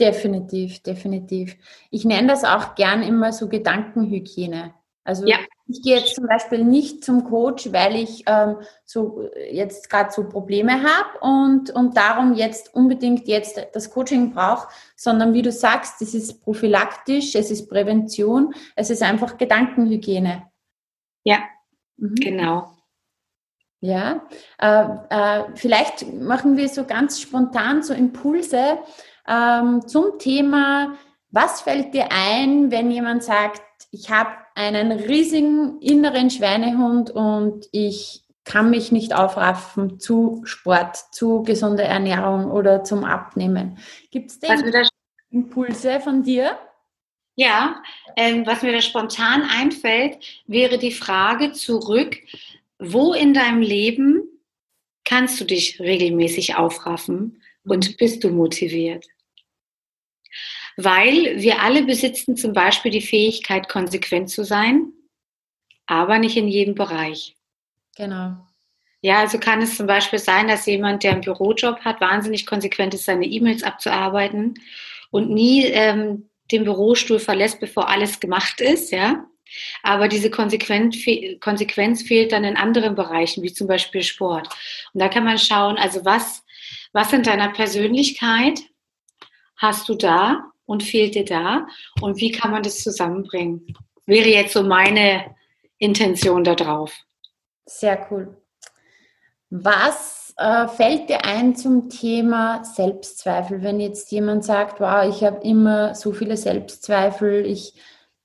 [0.00, 1.56] Definitiv, definitiv.
[1.90, 4.74] Ich nenne das auch gern immer so Gedankenhygiene.
[5.04, 5.38] Also ja.
[5.72, 10.28] Ich gehe jetzt zum Beispiel nicht zum Coach, weil ich ähm, so jetzt gerade so
[10.28, 16.02] Probleme habe und, und darum jetzt unbedingt jetzt das Coaching brauche, sondern wie du sagst,
[16.02, 20.42] es ist prophylaktisch, es ist Prävention, es ist einfach Gedankenhygiene.
[21.24, 21.38] Ja,
[21.96, 22.14] mhm.
[22.16, 22.70] genau.
[23.80, 24.22] Ja,
[24.58, 28.78] äh, äh, vielleicht machen wir so ganz spontan so Impulse
[29.26, 30.96] ähm, zum Thema,
[31.30, 38.24] was fällt dir ein, wenn jemand sagt, ich habe einen riesigen inneren Schweinehund und ich
[38.44, 43.78] kann mich nicht aufraffen zu Sport, zu gesunder Ernährung oder zum Abnehmen.
[44.10, 44.64] Gibt es denn
[45.30, 46.58] Impulse von dir?
[47.34, 47.82] Ja,
[48.16, 52.16] ähm, was mir da spontan einfällt, wäre die Frage zurück,
[52.78, 54.22] wo in deinem Leben
[55.04, 57.96] kannst du dich regelmäßig aufraffen und mhm.
[57.98, 59.06] bist du motiviert?
[60.76, 64.92] Weil wir alle besitzen zum Beispiel die Fähigkeit, konsequent zu sein,
[65.86, 67.36] aber nicht in jedem Bereich.
[67.96, 68.36] Genau.
[69.02, 72.94] Ja, also kann es zum Beispiel sein, dass jemand, der einen Bürojob hat, wahnsinnig konsequent
[72.94, 74.54] ist, seine E-Mails abzuarbeiten
[75.10, 79.26] und nie ähm, den Bürostuhl verlässt, bevor alles gemacht ist, ja.
[79.82, 84.48] Aber diese Konsequenz, fehlt dann in anderen Bereichen, wie zum Beispiel Sport.
[84.94, 86.44] Und da kann man schauen, also was,
[86.92, 88.60] was in deiner Persönlichkeit
[89.56, 91.66] hast du da und fehlt dir da?
[92.00, 93.74] Und wie kann man das zusammenbringen?
[94.06, 95.34] Wäre jetzt so meine
[95.82, 96.94] Intention da drauf.
[97.66, 98.36] Sehr cool.
[99.50, 105.42] Was äh, fällt dir ein zum Thema Selbstzweifel, wenn jetzt jemand sagt, wow, ich habe
[105.42, 107.74] immer so viele Selbstzweifel, ich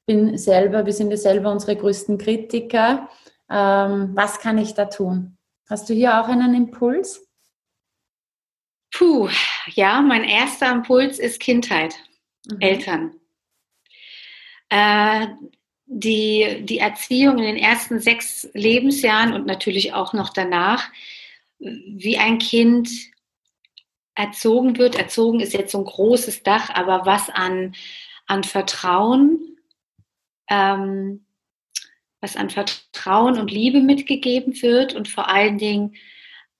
[0.05, 3.09] bin selber, wir sind ja selber unsere größten Kritiker.
[3.49, 5.37] Ähm, was kann ich da tun?
[5.67, 7.27] Hast du hier auch einen Impuls?
[8.93, 9.29] Puh,
[9.73, 11.95] ja, mein erster Impuls ist Kindheit
[12.49, 12.59] mhm.
[12.59, 13.15] Eltern.
[14.69, 15.27] Äh,
[15.87, 20.89] die, die Erziehung in den ersten sechs Lebensjahren und natürlich auch noch danach,
[21.59, 22.89] wie ein Kind
[24.13, 24.95] erzogen wird.
[24.95, 27.73] Erzogen ist jetzt so ein großes Dach, aber was an,
[28.25, 29.57] an Vertrauen,
[30.49, 31.25] ähm,
[32.19, 35.95] was an Vertrauen und Liebe mitgegeben wird und vor allen Dingen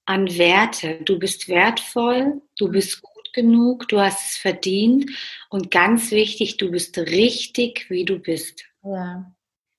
[0.06, 1.00] an Werte.
[1.04, 5.12] Du bist wertvoll, du bist gut genug, du hast es verdient
[5.50, 8.66] und ganz wichtig, du bist richtig, wie du bist.
[8.84, 9.32] Ja.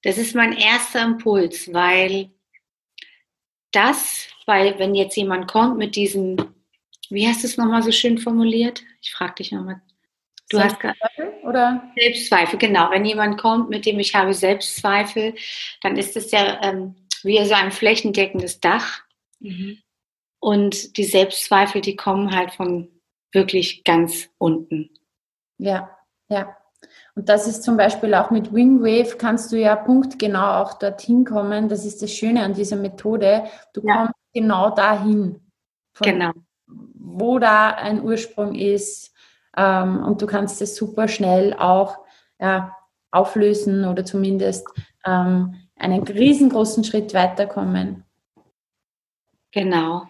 [0.02, 2.30] Das ist mein erster Impuls, weil
[3.72, 6.36] das, weil wenn jetzt jemand kommt mit diesem,
[7.10, 8.82] wie hast du es nochmal so schön formuliert?
[9.02, 9.82] Ich frage dich nochmal.
[10.50, 11.92] Du Selbstzweifel, hast oder?
[11.98, 12.90] Selbstzweifel, genau.
[12.90, 15.34] Wenn jemand kommt, mit dem ich habe Selbstzweifel,
[15.82, 19.02] dann ist es ja ähm, wie so ein flächendeckendes Dach.
[19.40, 19.78] Mhm.
[20.38, 22.88] Und die Selbstzweifel, die kommen halt von
[23.32, 24.90] wirklich ganz unten.
[25.58, 25.96] Ja,
[26.28, 26.56] ja.
[27.14, 31.68] Und das ist zum Beispiel auch mit Wingwave kannst du ja punktgenau auch dorthin kommen.
[31.68, 33.44] Das ist das Schöne an dieser Methode.
[33.72, 33.96] Du ja.
[33.96, 35.40] kommst genau dahin.
[36.00, 36.30] Genau.
[36.66, 39.12] Wo da ein Ursprung ist.
[39.56, 41.98] Ähm, und du kannst es super schnell auch
[42.38, 42.76] ja,
[43.10, 44.68] auflösen oder zumindest
[45.04, 48.04] ähm, einen riesengroßen Schritt weiterkommen.
[49.50, 50.06] Genau.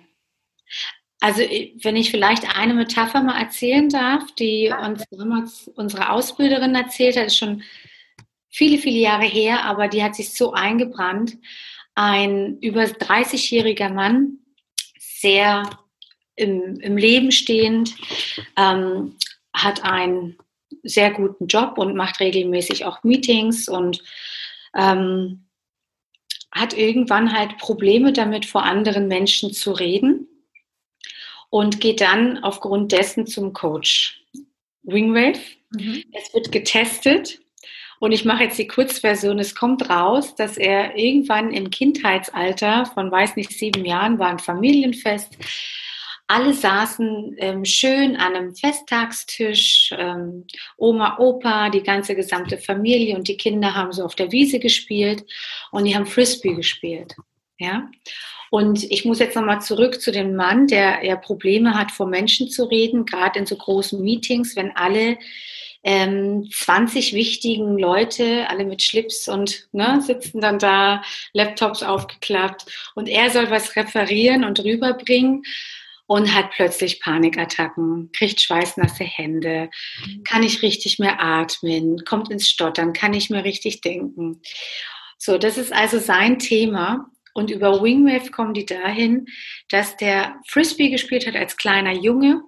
[1.20, 7.16] Also wenn ich vielleicht eine Metapher mal erzählen darf, die uns damals unsere Ausbilderin erzählt
[7.16, 7.62] hat, ist schon
[8.48, 11.36] viele, viele Jahre her, aber die hat sich so eingebrannt.
[11.94, 14.38] Ein über 30-jähriger Mann,
[14.98, 15.68] sehr
[16.36, 17.96] im, im Leben stehend,
[18.56, 19.16] ähm,
[19.52, 20.38] hat einen
[20.84, 24.04] sehr guten Job und macht regelmäßig auch Meetings und
[24.76, 25.46] ähm,
[26.52, 30.28] hat irgendwann halt Probleme damit, vor anderen Menschen zu reden
[31.50, 34.22] und geht dann aufgrund dessen zum Coach.
[34.82, 35.40] Wingwave.
[35.70, 36.02] Mhm.
[36.12, 37.40] Es wird getestet
[38.00, 39.38] und ich mache jetzt die Kurzversion.
[39.38, 44.38] Es kommt raus, dass er irgendwann im Kindheitsalter von, weiß nicht, sieben Jahren war ein
[44.38, 45.36] Familienfest,
[46.30, 53.28] alle saßen ähm, schön an einem Festtagstisch, ähm, Oma, Opa, die ganze gesamte Familie und
[53.28, 55.24] die Kinder haben so auf der Wiese gespielt
[55.72, 57.16] und die haben Frisbee gespielt.
[57.58, 57.90] Ja.
[58.50, 62.48] Und ich muss jetzt nochmal zurück zu dem Mann, der ja Probleme hat, vor Menschen
[62.48, 65.18] zu reden, gerade in so großen Meetings, wenn alle
[65.84, 73.08] ähm, 20 wichtigen Leute, alle mit Schlips und ne, sitzen dann da, Laptops aufgeklappt und
[73.08, 75.44] er soll was referieren und rüberbringen
[76.06, 79.70] und hat plötzlich Panikattacken, kriegt schweißnasse Hände,
[80.24, 84.40] kann nicht richtig mehr atmen, kommt ins Stottern, kann nicht mehr richtig denken.
[85.18, 87.10] So, das ist also sein Thema.
[87.38, 89.26] Und über Wingwave kommen die dahin,
[89.68, 92.42] dass der Frisbee gespielt hat als kleiner Junge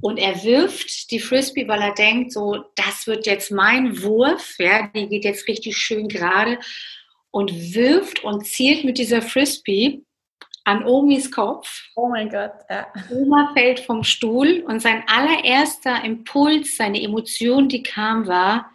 [0.00, 4.88] und er wirft die Frisbee, weil er denkt, so, das wird jetzt mein Wurf, ja,
[4.88, 6.58] die geht jetzt richtig schön gerade
[7.30, 10.00] und wirft und zielt mit dieser Frisbee
[10.64, 11.90] an Omis Kopf.
[11.94, 12.86] Oh mein Gott, ja.
[13.10, 18.70] Oma fällt vom Stuhl und sein allererster Impuls, seine Emotion, die kam, war,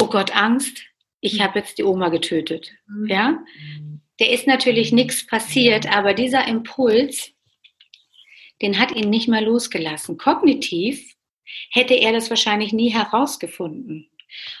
[0.00, 0.82] oh Gott, Angst,
[1.20, 2.72] ich habe jetzt die Oma getötet.
[2.88, 3.06] Mhm.
[3.06, 3.38] Ja?
[4.20, 7.32] Der ist natürlich nichts passiert, aber dieser Impuls,
[8.60, 10.18] den hat ihn nicht mehr losgelassen.
[10.18, 11.14] Kognitiv
[11.70, 14.10] hätte er das wahrscheinlich nie herausgefunden.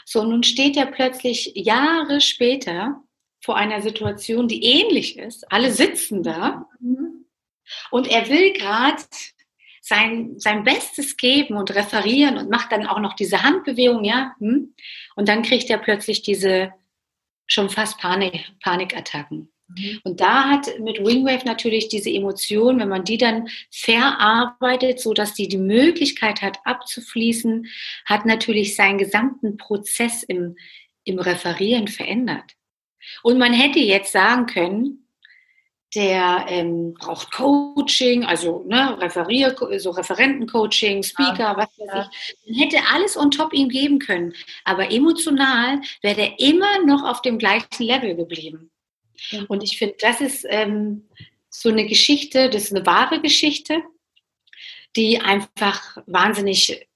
[0.04, 3.02] So, nun steht er plötzlich Jahre später
[3.40, 5.50] vor einer Situation, die ähnlich ist.
[5.50, 6.66] Alle sitzen da
[7.90, 9.02] und er will gerade
[9.80, 14.34] sein, sein Bestes geben und referieren und macht dann auch noch diese Handbewegung, ja.
[14.38, 14.74] Hm?
[15.16, 16.72] Und dann kriegt er plötzlich diese
[17.52, 19.52] schon fast Panik, Panikattacken.
[19.68, 20.00] Mhm.
[20.04, 25.34] Und da hat mit Wingwave natürlich diese Emotion, wenn man die dann verarbeitet, so dass
[25.34, 27.66] die die Möglichkeit hat abzufließen,
[28.04, 30.56] hat natürlich seinen gesamten Prozess im,
[31.04, 32.52] im Referieren verändert.
[33.22, 35.08] Und man hätte jetzt sagen können,
[35.94, 42.48] der ähm, braucht Coaching, also ne, Referier, so Referentencoaching, Speaker, ja, was weiß ich.
[42.48, 44.32] Man hätte alles on top ihm geben können.
[44.64, 48.70] Aber emotional wäre der immer noch auf dem gleichen Level geblieben.
[49.30, 49.44] Ja.
[49.48, 51.08] Und ich finde, das ist ähm,
[51.50, 53.82] so eine Geschichte, das ist eine wahre Geschichte,
[54.96, 56.88] die einfach wahnsinnig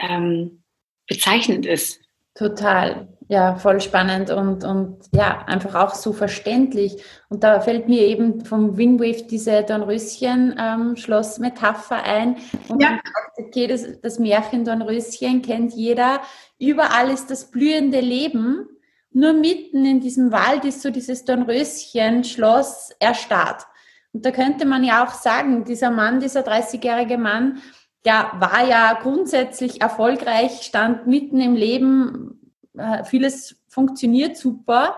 [0.00, 0.64] ähm,
[1.06, 2.00] bezeichnend ist.
[2.40, 3.06] Total.
[3.28, 7.04] Ja, voll spannend und, und ja, einfach auch so verständlich.
[7.28, 12.36] Und da fällt mir eben vom Wingwave diese Dornröschen-Schloss-Metapher ähm, ein.
[12.68, 12.98] Und ja.
[13.36, 16.22] okay, das, das Märchen Dornröschen kennt jeder.
[16.58, 18.66] Überall ist das blühende Leben.
[19.12, 23.66] Nur mitten in diesem Wald ist so dieses Dornröschen-Schloss erstarrt.
[24.14, 27.60] Und da könnte man ja auch sagen, dieser Mann, dieser 30-jährige Mann,
[28.04, 34.96] der war ja grundsätzlich erfolgreich, stand mitten im Leben, äh, vieles funktioniert super,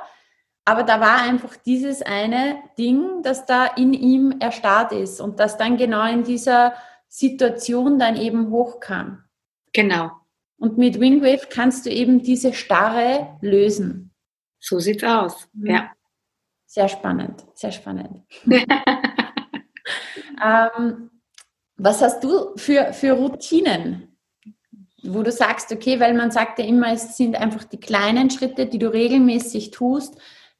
[0.64, 5.58] aber da war einfach dieses eine Ding, das da in ihm erstarrt ist und das
[5.58, 6.74] dann genau in dieser
[7.08, 9.24] Situation dann eben hochkam.
[9.72, 10.12] Genau.
[10.56, 14.14] Und mit Wingwave kannst du eben diese Starre lösen.
[14.60, 15.66] So sieht's aus, mhm.
[15.66, 15.90] ja.
[16.66, 18.22] Sehr spannend, sehr spannend.
[20.42, 21.10] ähm,
[21.82, 24.12] was hast du für, für Routinen?
[25.02, 28.66] wo du sagst, okay, weil man sagt ja immer, es sind einfach die kleinen Schritte,
[28.66, 30.16] die du regelmäßig tust,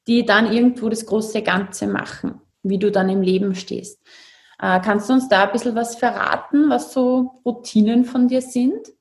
[0.07, 4.01] die dann irgendwo das große Ganze machen, wie du dann im Leben stehst.
[4.59, 8.91] Äh, kannst du uns da ein bisschen was verraten, was so Routinen von dir sind?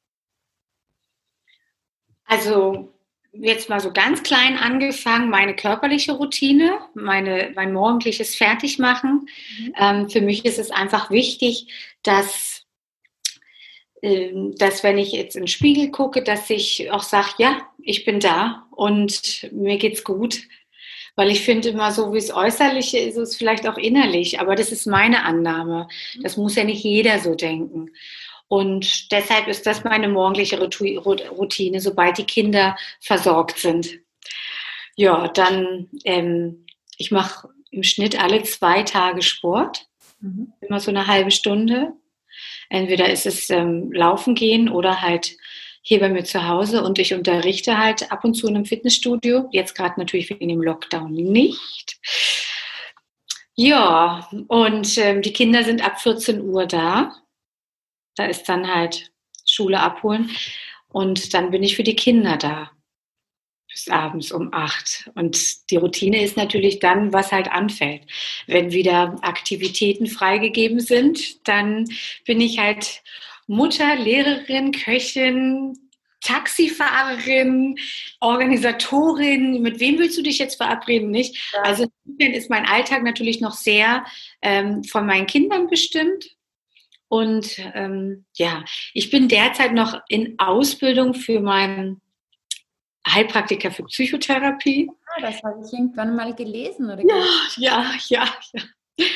[2.25, 2.92] Also
[3.33, 9.29] jetzt mal so ganz klein angefangen, meine körperliche Routine, meine, mein morgendliches Fertigmachen.
[9.59, 9.75] Mhm.
[9.79, 11.69] Ähm, für mich ist es einfach wichtig,
[12.03, 12.63] dass
[14.03, 18.05] ähm, dass wenn ich jetzt in den Spiegel gucke, dass ich auch sage, ja, ich
[18.05, 20.43] bin da und mir geht's gut.
[21.15, 24.41] Weil ich finde immer so, wie es äußerliche ist, ist es vielleicht auch innerlich.
[24.41, 25.89] Aber das ist meine Annahme.
[26.23, 27.91] Das muss ja nicht jeder so denken.
[28.53, 33.99] Und deshalb ist das meine morgendliche Routine, sobald die Kinder versorgt sind.
[34.95, 36.67] Ja, dann, ähm,
[36.99, 39.87] ich mache im Schnitt alle zwei Tage Sport.
[40.21, 40.53] Mhm.
[40.61, 41.95] Immer so eine halbe Stunde.
[42.69, 45.35] Entweder ist es ähm, Laufen gehen oder halt
[45.81, 49.49] hier bei mir zu Hause und ich unterrichte halt ab und zu in einem Fitnessstudio.
[49.51, 51.97] Jetzt gerade natürlich wegen dem Lockdown nicht.
[53.55, 57.22] Ja, und ähm, die Kinder sind ab 14 Uhr da.
[58.17, 59.13] Da ist dann halt
[59.47, 60.31] Schule abholen
[60.89, 62.71] und dann bin ich für die Kinder da
[63.73, 65.11] bis abends um acht.
[65.15, 68.03] Und die Routine ist natürlich dann, was halt anfällt.
[68.47, 71.89] Wenn wieder Aktivitäten freigegeben sind, dann
[72.27, 73.03] bin ich halt
[73.47, 75.79] Mutter, Lehrerin, Köchin,
[76.21, 77.77] Taxifahrerin,
[78.21, 81.37] Organisatorin, mit wem willst du dich jetzt verabreden, nicht?
[81.53, 81.63] Ja.
[81.63, 81.87] Also
[82.19, 84.05] ist mein Alltag natürlich noch sehr
[84.41, 86.37] ähm, von meinen Kindern bestimmt.
[87.13, 92.01] Und ähm, ja, ich bin derzeit noch in Ausbildung für meinen
[93.07, 94.91] Heilpraktiker für Psychotherapie.
[95.09, 97.03] Ah, das habe ich irgendwann mal gelesen, oder?
[97.07, 97.23] Ja,
[97.59, 99.07] ja, ja, ja.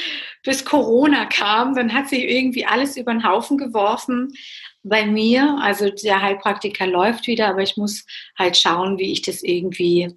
[0.44, 4.30] Bis Corona kam, dann hat sich irgendwie alles über den Haufen geworfen
[4.82, 5.58] bei mir.
[5.62, 8.04] Also der Heilpraktiker läuft wieder, aber ich muss
[8.38, 10.14] halt schauen, wie ich das irgendwie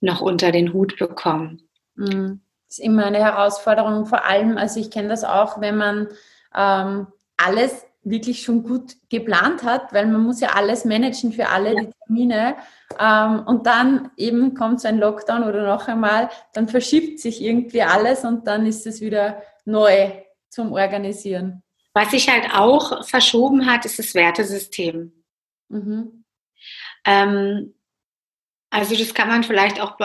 [0.00, 1.58] noch unter den Hut bekomme.
[1.96, 2.40] Mhm.
[2.66, 6.08] Das ist immer eine Herausforderung, vor allem, also ich kenne das auch, wenn man
[6.56, 11.74] ähm, alles wirklich schon gut geplant hat, weil man muss ja alles managen für alle
[11.74, 11.80] ja.
[11.80, 12.56] die Termine.
[13.00, 17.82] Ähm, und dann eben kommt so ein Lockdown oder noch einmal, dann verschiebt sich irgendwie
[17.82, 20.12] alles und dann ist es wieder neu
[20.50, 21.62] zum Organisieren.
[21.94, 25.12] Was sich halt auch verschoben hat, ist das Wertesystem.
[25.68, 26.24] Mhm.
[27.06, 27.74] Ähm,
[28.74, 29.96] also das kann man vielleicht auch,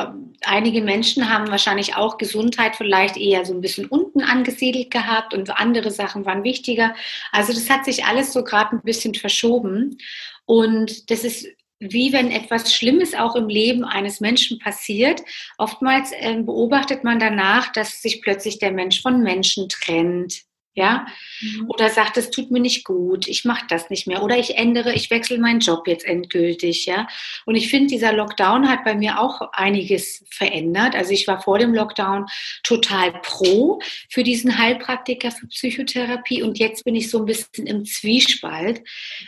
[0.43, 5.49] einige Menschen haben wahrscheinlich auch Gesundheit vielleicht eher so ein bisschen unten angesiedelt gehabt und
[5.59, 6.93] andere Sachen waren wichtiger.
[7.31, 9.97] Also das hat sich alles so gerade ein bisschen verschoben.
[10.45, 11.47] Und das ist
[11.79, 15.23] wie wenn etwas Schlimmes auch im Leben eines Menschen passiert.
[15.57, 20.43] Oftmals äh, beobachtet man danach, dass sich plötzlich der Mensch von Menschen trennt
[20.75, 21.07] ja,
[21.41, 21.69] mhm.
[21.69, 24.93] oder sagt, es tut mir nicht gut, ich mache das nicht mehr oder ich ändere,
[24.93, 27.07] ich wechsle meinen Job jetzt endgültig, ja.
[27.45, 30.95] Und ich finde, dieser Lockdown hat bei mir auch einiges verändert.
[30.95, 32.27] Also ich war vor dem Lockdown
[32.63, 37.85] total pro für diesen Heilpraktiker für Psychotherapie und jetzt bin ich so ein bisschen im
[37.85, 38.81] Zwiespalt.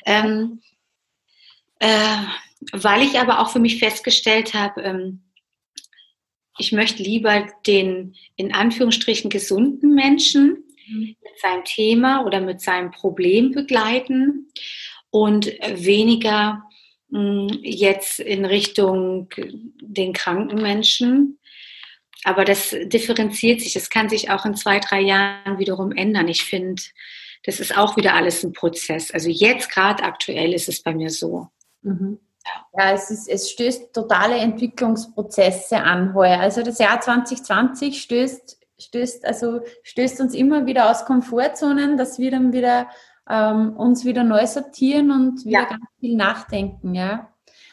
[0.05, 0.61] Ähm,
[1.79, 2.17] äh,
[2.71, 5.23] weil ich aber auch für mich festgestellt habe, ähm,
[6.59, 13.51] ich möchte lieber den in Anführungsstrichen gesunden Menschen mit seinem Thema oder mit seinem Problem
[13.51, 14.51] begleiten
[15.09, 16.63] und weniger
[17.11, 19.29] hm, jetzt in Richtung
[19.81, 21.39] den kranken Menschen.
[22.23, 23.73] Aber das differenziert sich.
[23.73, 26.27] Das kann sich auch in zwei, drei Jahren wiederum ändern.
[26.27, 26.81] Ich finde,
[27.43, 29.11] das ist auch wieder alles ein Prozess.
[29.11, 31.47] Also jetzt gerade aktuell ist es bei mir so.
[31.81, 32.19] Mhm.
[32.77, 36.39] Ja, es, ist, es stößt totale Entwicklungsprozesse an heuer.
[36.39, 42.31] Also das Jahr 2020 stößt stößt, also stößt uns immer wieder aus Komfortzonen, dass wir
[42.31, 42.87] dann wieder
[43.29, 45.65] ähm, uns wieder neu sortieren und wieder ja.
[45.65, 46.93] ganz viel nachdenken.
[46.95, 47.29] Ja?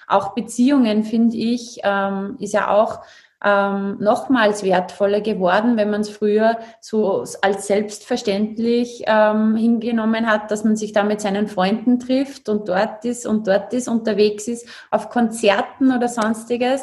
[0.07, 3.01] Auch Beziehungen, finde ich, ähm, ist ja auch
[3.45, 10.65] ähm, nochmals wertvoller geworden, wenn man es früher so als selbstverständlich ähm, hingenommen hat, dass
[10.65, 14.69] man sich da mit seinen Freunden trifft und dort ist und dort ist, unterwegs ist,
[14.91, 16.83] auf Konzerten oder sonstiges.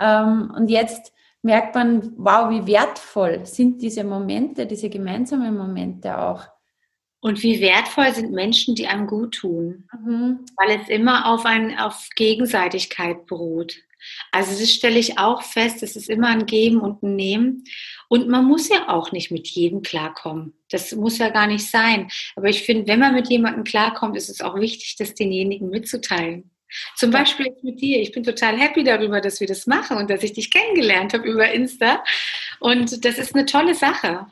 [0.00, 1.12] Ähm, und jetzt
[1.42, 6.46] merkt man, wow, wie wertvoll sind diese Momente, diese gemeinsamen Momente auch.
[7.20, 10.40] Und wie wertvoll sind Menschen, die einem gut tun, mhm.
[10.56, 13.76] weil es immer auf, ein, auf Gegenseitigkeit beruht.
[14.32, 17.64] Also das stelle ich auch fest, es ist immer ein Geben und ein Nehmen.
[18.08, 20.54] Und man muss ja auch nicht mit jedem klarkommen.
[20.70, 22.08] Das muss ja gar nicht sein.
[22.34, 26.50] Aber ich finde, wenn man mit jemandem klarkommt, ist es auch wichtig, das denjenigen mitzuteilen.
[26.96, 28.00] Zum Beispiel jetzt mit dir.
[28.00, 31.28] Ich bin total happy darüber, dass wir das machen und dass ich dich kennengelernt habe
[31.28, 32.02] über Insta.
[32.60, 34.26] Und das ist eine tolle Sache,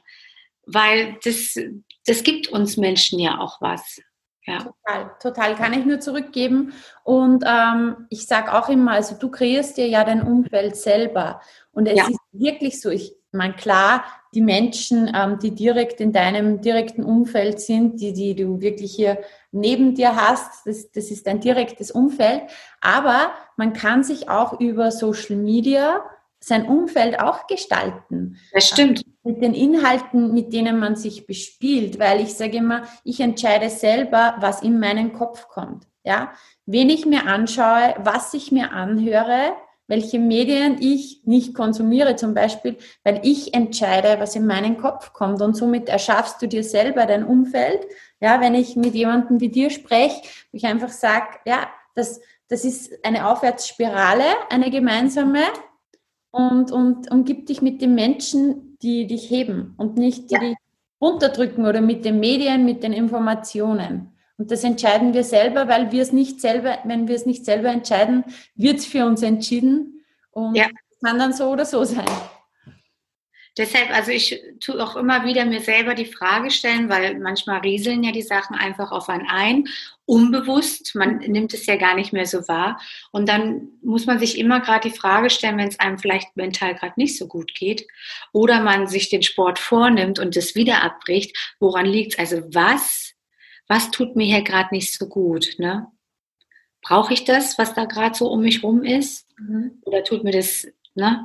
[0.67, 1.55] weil das,
[2.07, 4.01] das gibt uns Menschen ja auch was.
[4.47, 4.59] Ja.
[4.59, 5.55] Total, total.
[5.55, 6.73] Kann ich nur zurückgeben.
[7.05, 11.41] Und ähm, ich sage auch immer, also du kreierst dir ja dein Umfeld selber.
[11.73, 12.09] Und es ja.
[12.09, 17.61] ist wirklich so, ich meine, klar, die Menschen, ähm, die direkt in deinem direkten Umfeld
[17.61, 19.23] sind, die, die du wirklich hier
[19.53, 22.43] neben dir hast, das, das ist dein direktes Umfeld.
[22.81, 26.03] Aber man kann sich auch über Social Media
[26.41, 28.39] sein Umfeld auch gestalten.
[28.53, 29.05] Das stimmt.
[29.23, 34.37] Mit den Inhalten, mit denen man sich bespielt, weil ich sage immer, ich entscheide selber,
[34.39, 35.87] was in meinen Kopf kommt.
[36.03, 36.33] Ja,
[36.65, 39.53] wen ich mir anschaue, was ich mir anhöre,
[39.91, 45.43] welche Medien ich nicht konsumiere zum Beispiel, weil ich entscheide, was in meinen Kopf kommt
[45.43, 47.81] und somit erschaffst du dir selber dein Umfeld.
[48.21, 50.23] Ja, wenn ich mit jemandem wie dir spreche,
[50.53, 55.43] ich einfach sage, ja, das, das ist eine Aufwärtsspirale, eine gemeinsame
[56.31, 60.41] und, und, und gib dich mit den Menschen, die dich heben und nicht die ja.
[60.41, 60.57] dich
[61.01, 64.13] runterdrücken oder mit den Medien, mit den Informationen.
[64.41, 67.69] Und das entscheiden wir selber, weil wir es nicht selber, wenn wir es nicht selber
[67.69, 68.25] entscheiden,
[68.55, 70.03] wird es für uns entschieden.
[70.31, 70.67] Und ja.
[71.05, 72.07] kann dann so oder so sein.
[73.59, 78.03] Deshalb, also ich tue auch immer wieder mir selber die Frage stellen, weil manchmal rieseln
[78.03, 79.69] ja die Sachen einfach auf einen ein,
[80.07, 82.81] unbewusst, man nimmt es ja gar nicht mehr so wahr.
[83.13, 86.75] Und dann muss man sich immer gerade die Frage stellen, wenn es einem vielleicht mental
[86.77, 87.87] gerade nicht so gut geht
[88.33, 92.19] oder man sich den Sport vornimmt und es wieder abbricht, woran liegt es?
[92.19, 93.10] Also was
[93.71, 95.55] was tut mir hier gerade nicht so gut?
[95.59, 95.87] Ne?
[96.83, 99.29] Brauche ich das, was da gerade so um mich rum ist?
[99.39, 99.81] Mhm.
[99.83, 101.25] Oder tut mir das, ne?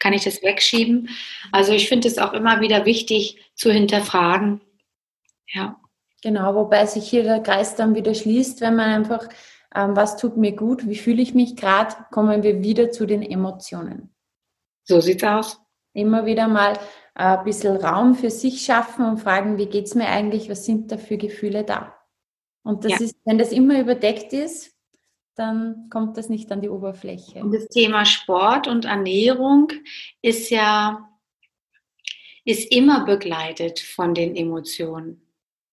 [0.00, 1.10] kann ich das wegschieben?
[1.52, 4.62] Also ich finde es auch immer wieder wichtig zu hinterfragen.
[5.52, 5.78] Ja.
[6.22, 9.28] Genau, wobei sich hier der Kreis dann wieder schließt, wenn man einfach,
[9.74, 13.22] ähm, was tut mir gut, wie fühle ich mich gerade, kommen wir wieder zu den
[13.22, 14.14] Emotionen.
[14.84, 15.60] So sieht's aus.
[15.92, 16.78] Immer wieder mal
[17.14, 20.96] ein bisschen Raum für sich schaffen und fragen, wie geht's mir eigentlich, was sind da
[20.96, 21.94] für Gefühle da?
[22.62, 22.98] Und das ja.
[23.00, 24.74] ist, wenn das immer überdeckt ist,
[25.34, 27.40] dann kommt das nicht an die Oberfläche.
[27.40, 29.72] Und das Thema Sport und Ernährung
[30.20, 31.08] ist ja
[32.44, 35.22] ist immer begleitet von den Emotionen.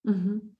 [0.03, 0.55] Mhm.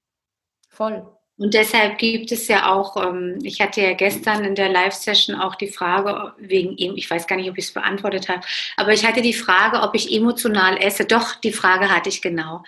[0.70, 1.19] Voll.
[1.40, 5.56] Und deshalb gibt es ja auch, ähm, ich hatte ja gestern in der Live-Session auch
[5.56, 8.42] die Frage wegen, ich weiß gar nicht, ob ich es beantwortet habe,
[8.76, 11.06] aber ich hatte die Frage, ob ich emotional esse.
[11.06, 12.64] Doch, die Frage hatte ich genau.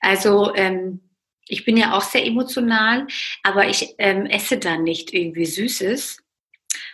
[0.00, 1.00] Also ähm,
[1.48, 3.06] ich bin ja auch sehr emotional,
[3.42, 6.18] aber ich ähm, esse dann nicht irgendwie Süßes,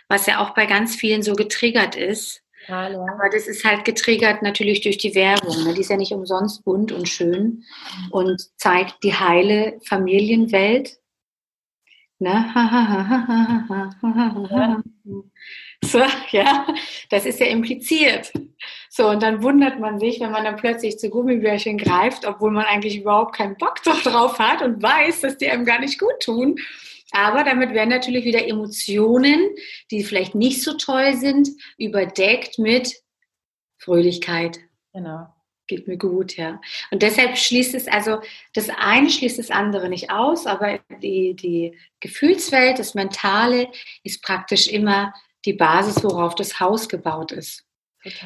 [0.07, 2.41] was ja auch bei ganz vielen so getriggert ist.
[2.69, 2.87] Ja.
[2.87, 5.63] Aber das ist halt getriggert natürlich durch die Werbung.
[5.65, 5.73] Ne?
[5.73, 7.63] Die ist ja nicht umsonst bunt und schön
[8.11, 10.97] und zeigt die heile Familienwelt.
[12.19, 12.45] Ne?
[15.83, 15.99] So,
[16.31, 16.65] ja,
[17.09, 18.33] das ist ja impliziert.
[18.89, 22.65] So, und dann wundert man sich, wenn man dann plötzlich zu Gummibärchen greift, obwohl man
[22.65, 26.55] eigentlich überhaupt keinen Bock drauf hat und weiß, dass die einem gar nicht gut tun.
[27.11, 29.39] Aber damit werden natürlich wieder Emotionen,
[29.91, 32.95] die vielleicht nicht so toll sind, überdeckt mit
[33.77, 34.59] Fröhlichkeit.
[34.93, 35.27] Genau.
[35.67, 36.61] Geht mir gut, ja.
[36.91, 38.21] Und deshalb schließt es, also
[38.53, 43.69] das eine schließt das andere nicht aus, aber die, die Gefühlswelt, das Mentale
[44.03, 45.13] ist praktisch immer
[45.45, 47.65] die Basis, worauf das Haus gebaut ist.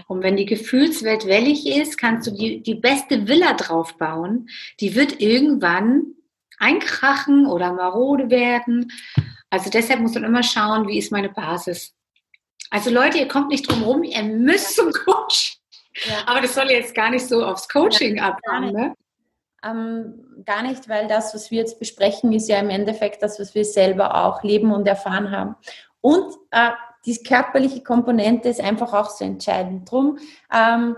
[0.07, 4.49] Und wenn die Gefühlswelt wellig ist, kannst du die, die beste Villa drauf bauen.
[4.79, 6.15] Die wird irgendwann
[6.59, 8.91] einkrachen oder marode werden.
[9.49, 11.95] Also deshalb muss man immer schauen, wie ist meine Basis.
[12.69, 15.60] Also Leute, ihr kommt nicht drum rum, ihr müsst zum Coach.
[16.05, 16.23] Ja.
[16.25, 18.95] Aber das soll jetzt gar nicht so aufs Coaching ja, abhauen, ne?
[19.63, 23.53] Ähm, gar nicht, weil das, was wir jetzt besprechen, ist ja im Endeffekt das, was
[23.53, 25.55] wir selber auch leben und erfahren haben.
[25.99, 26.71] Und äh,
[27.05, 29.89] die körperliche Komponente ist einfach auch so entscheidend.
[29.89, 30.17] Drum
[30.51, 30.97] ähm,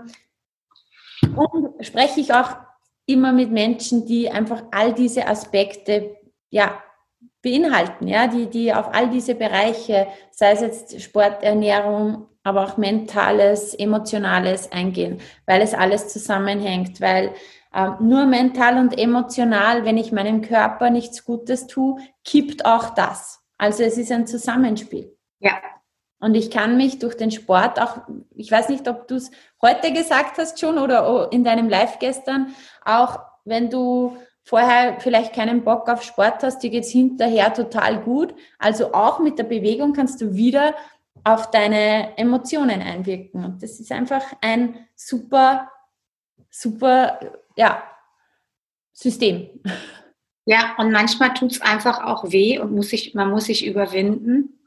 [1.36, 2.56] und spreche ich auch
[3.06, 6.16] immer mit Menschen, die einfach all diese Aspekte
[6.50, 6.82] ja,
[7.42, 12.76] beinhalten, ja, die, die auf all diese Bereiche, sei es jetzt Sport, Ernährung, aber auch
[12.76, 17.34] Mentales, Emotionales eingehen, weil es alles zusammenhängt, weil
[17.74, 23.40] ähm, nur mental und emotional, wenn ich meinem Körper nichts Gutes tue, kippt auch das.
[23.58, 25.16] Also es ist ein Zusammenspiel.
[25.40, 25.54] Ja,
[26.20, 27.98] und ich kann mich durch den Sport auch,
[28.34, 29.30] ich weiß nicht, ob du es
[29.60, 35.64] heute gesagt hast schon oder in deinem Live gestern, auch wenn du vorher vielleicht keinen
[35.64, 38.34] Bock auf Sport hast, dir geht es hinterher total gut.
[38.58, 40.74] Also auch mit der Bewegung kannst du wieder
[41.24, 43.44] auf deine Emotionen einwirken.
[43.44, 45.70] Und das ist einfach ein super,
[46.50, 47.18] super,
[47.56, 47.82] ja,
[48.92, 49.48] System.
[50.46, 54.60] Ja, und manchmal tut es einfach auch weh und muss sich, man muss sich überwinden.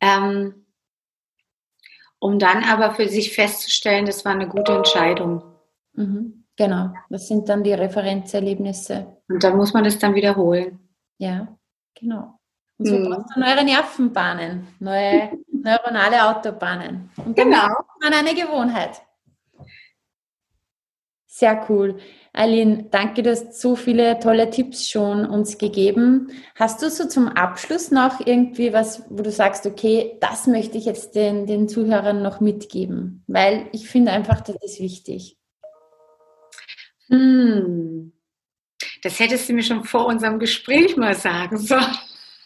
[0.00, 0.66] Ähm,
[2.18, 5.42] um dann aber für sich festzustellen, das war eine gute Entscheidung.
[5.94, 9.18] Mhm, genau, das sind dann die Referenzerlebnisse.
[9.28, 10.78] Und dann muss man das dann wiederholen.
[11.18, 11.58] Ja,
[11.94, 12.38] genau.
[12.78, 13.10] Und so mhm.
[13.10, 17.10] brauchst du neue Nervenbahnen, neue neuronale Autobahnen.
[17.16, 17.68] Und dann genau.
[18.00, 19.02] man eine Gewohnheit.
[21.26, 21.98] Sehr cool.
[22.34, 26.28] Eileen, danke, du hast so viele tolle Tipps schon uns gegeben.
[26.54, 30.84] Hast du so zum Abschluss noch irgendwie was, wo du sagst, okay, das möchte ich
[30.84, 33.24] jetzt den, den Zuhörern noch mitgeben?
[33.26, 35.38] Weil ich finde einfach, das ist wichtig.
[37.08, 38.12] Hm.
[39.02, 41.96] Das hättest du mir schon vor unserem Gespräch mal sagen sollen.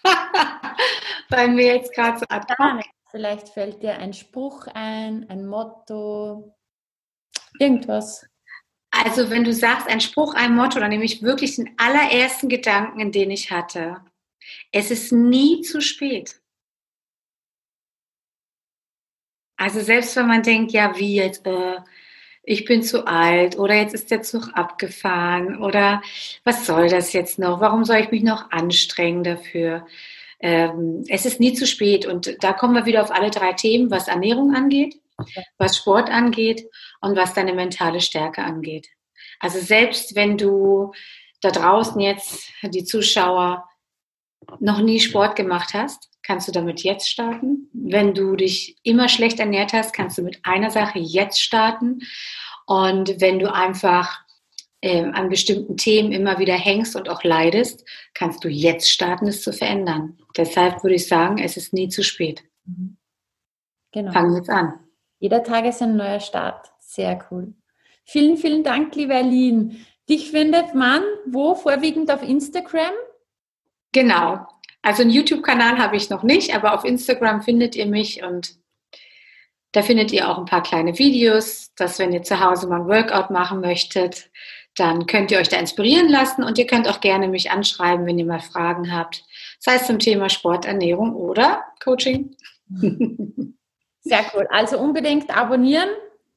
[1.29, 2.47] Weil mir jetzt gerade so ad
[3.11, 6.55] Vielleicht fällt dir ein Spruch ein, ein Motto,
[7.59, 8.27] irgendwas.
[8.91, 13.13] Also wenn du sagst, ein Spruch, ein Motto, dann nehme ich wirklich den allerersten Gedanken,
[13.13, 14.03] den ich hatte.
[14.73, 16.41] Es ist nie zu spät.
[19.59, 21.79] Also selbst wenn man denkt, ja, wie jetzt, äh,
[22.47, 26.01] ich bin zu alt oder jetzt ist der Zug abgefahren oder
[26.45, 27.61] was soll das jetzt noch?
[27.61, 29.85] Warum soll ich mich noch anstrengen dafür?
[30.39, 33.91] Ähm, es ist nie zu spät und da kommen wir wieder auf alle drei Themen,
[33.91, 35.01] was Ernährung angeht,
[35.59, 36.71] was Sport angeht
[37.01, 38.87] und was deine mentale Stärke angeht.
[39.41, 40.93] Also selbst wenn du
[41.41, 43.69] da draußen jetzt die Zuschauer
[44.61, 47.71] noch nie Sport gemacht hast, kannst du damit jetzt starten.
[47.73, 52.01] Wenn du dich immer schlecht ernährt hast, kannst du mit einer Sache jetzt starten.
[52.67, 54.21] Und wenn du einfach
[54.81, 59.43] äh, an bestimmten Themen immer wieder hängst und auch leidest, kannst du jetzt starten, es
[59.43, 60.19] zu verändern.
[60.37, 62.43] Deshalb würde ich sagen, es ist nie zu spät.
[62.65, 62.97] Mhm.
[63.93, 64.13] Genau.
[64.13, 64.81] Fangen wir jetzt an.
[65.19, 66.73] Jeder Tag ist ein neuer Start.
[66.81, 67.55] Sehr cool.
[68.05, 69.77] Vielen, vielen Dank, liebe Aline,
[70.09, 71.57] Dich findet man wo?
[71.57, 72.93] Vorwiegend auf Instagram?
[73.93, 74.47] Genau.
[74.87, 78.55] Also einen YouTube-Kanal habe ich noch nicht, aber auf Instagram findet ihr mich und
[79.73, 82.87] da findet ihr auch ein paar kleine Videos, dass wenn ihr zu Hause mal ein
[82.87, 84.31] Workout machen möchtet,
[84.77, 88.17] dann könnt ihr euch da inspirieren lassen und ihr könnt auch gerne mich anschreiben, wenn
[88.17, 89.25] ihr mal Fragen habt,
[89.59, 92.37] sei es zum Thema Sport, Ernährung oder Coaching.
[94.03, 94.47] Sehr cool.
[94.51, 95.89] Also unbedingt abonnieren.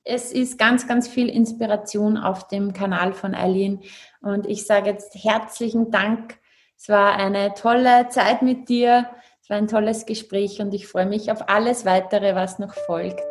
[0.03, 3.81] Es ist ganz, ganz viel Inspiration auf dem Kanal von Eileen.
[4.21, 6.39] Und ich sage jetzt herzlichen Dank.
[6.81, 9.09] Es war eine tolle Zeit mit dir.
[9.43, 13.21] Es war ein tolles Gespräch und ich freue mich auf alles weitere, was noch folgt.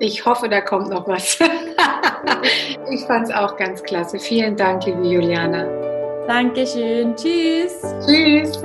[0.00, 1.38] Ich hoffe, da kommt noch was.
[2.90, 4.18] ich fand es auch ganz klasse.
[4.18, 5.66] Vielen Dank, liebe Juliana.
[6.26, 7.14] Dankeschön.
[7.14, 7.80] Tschüss.
[8.04, 8.60] Tschüss.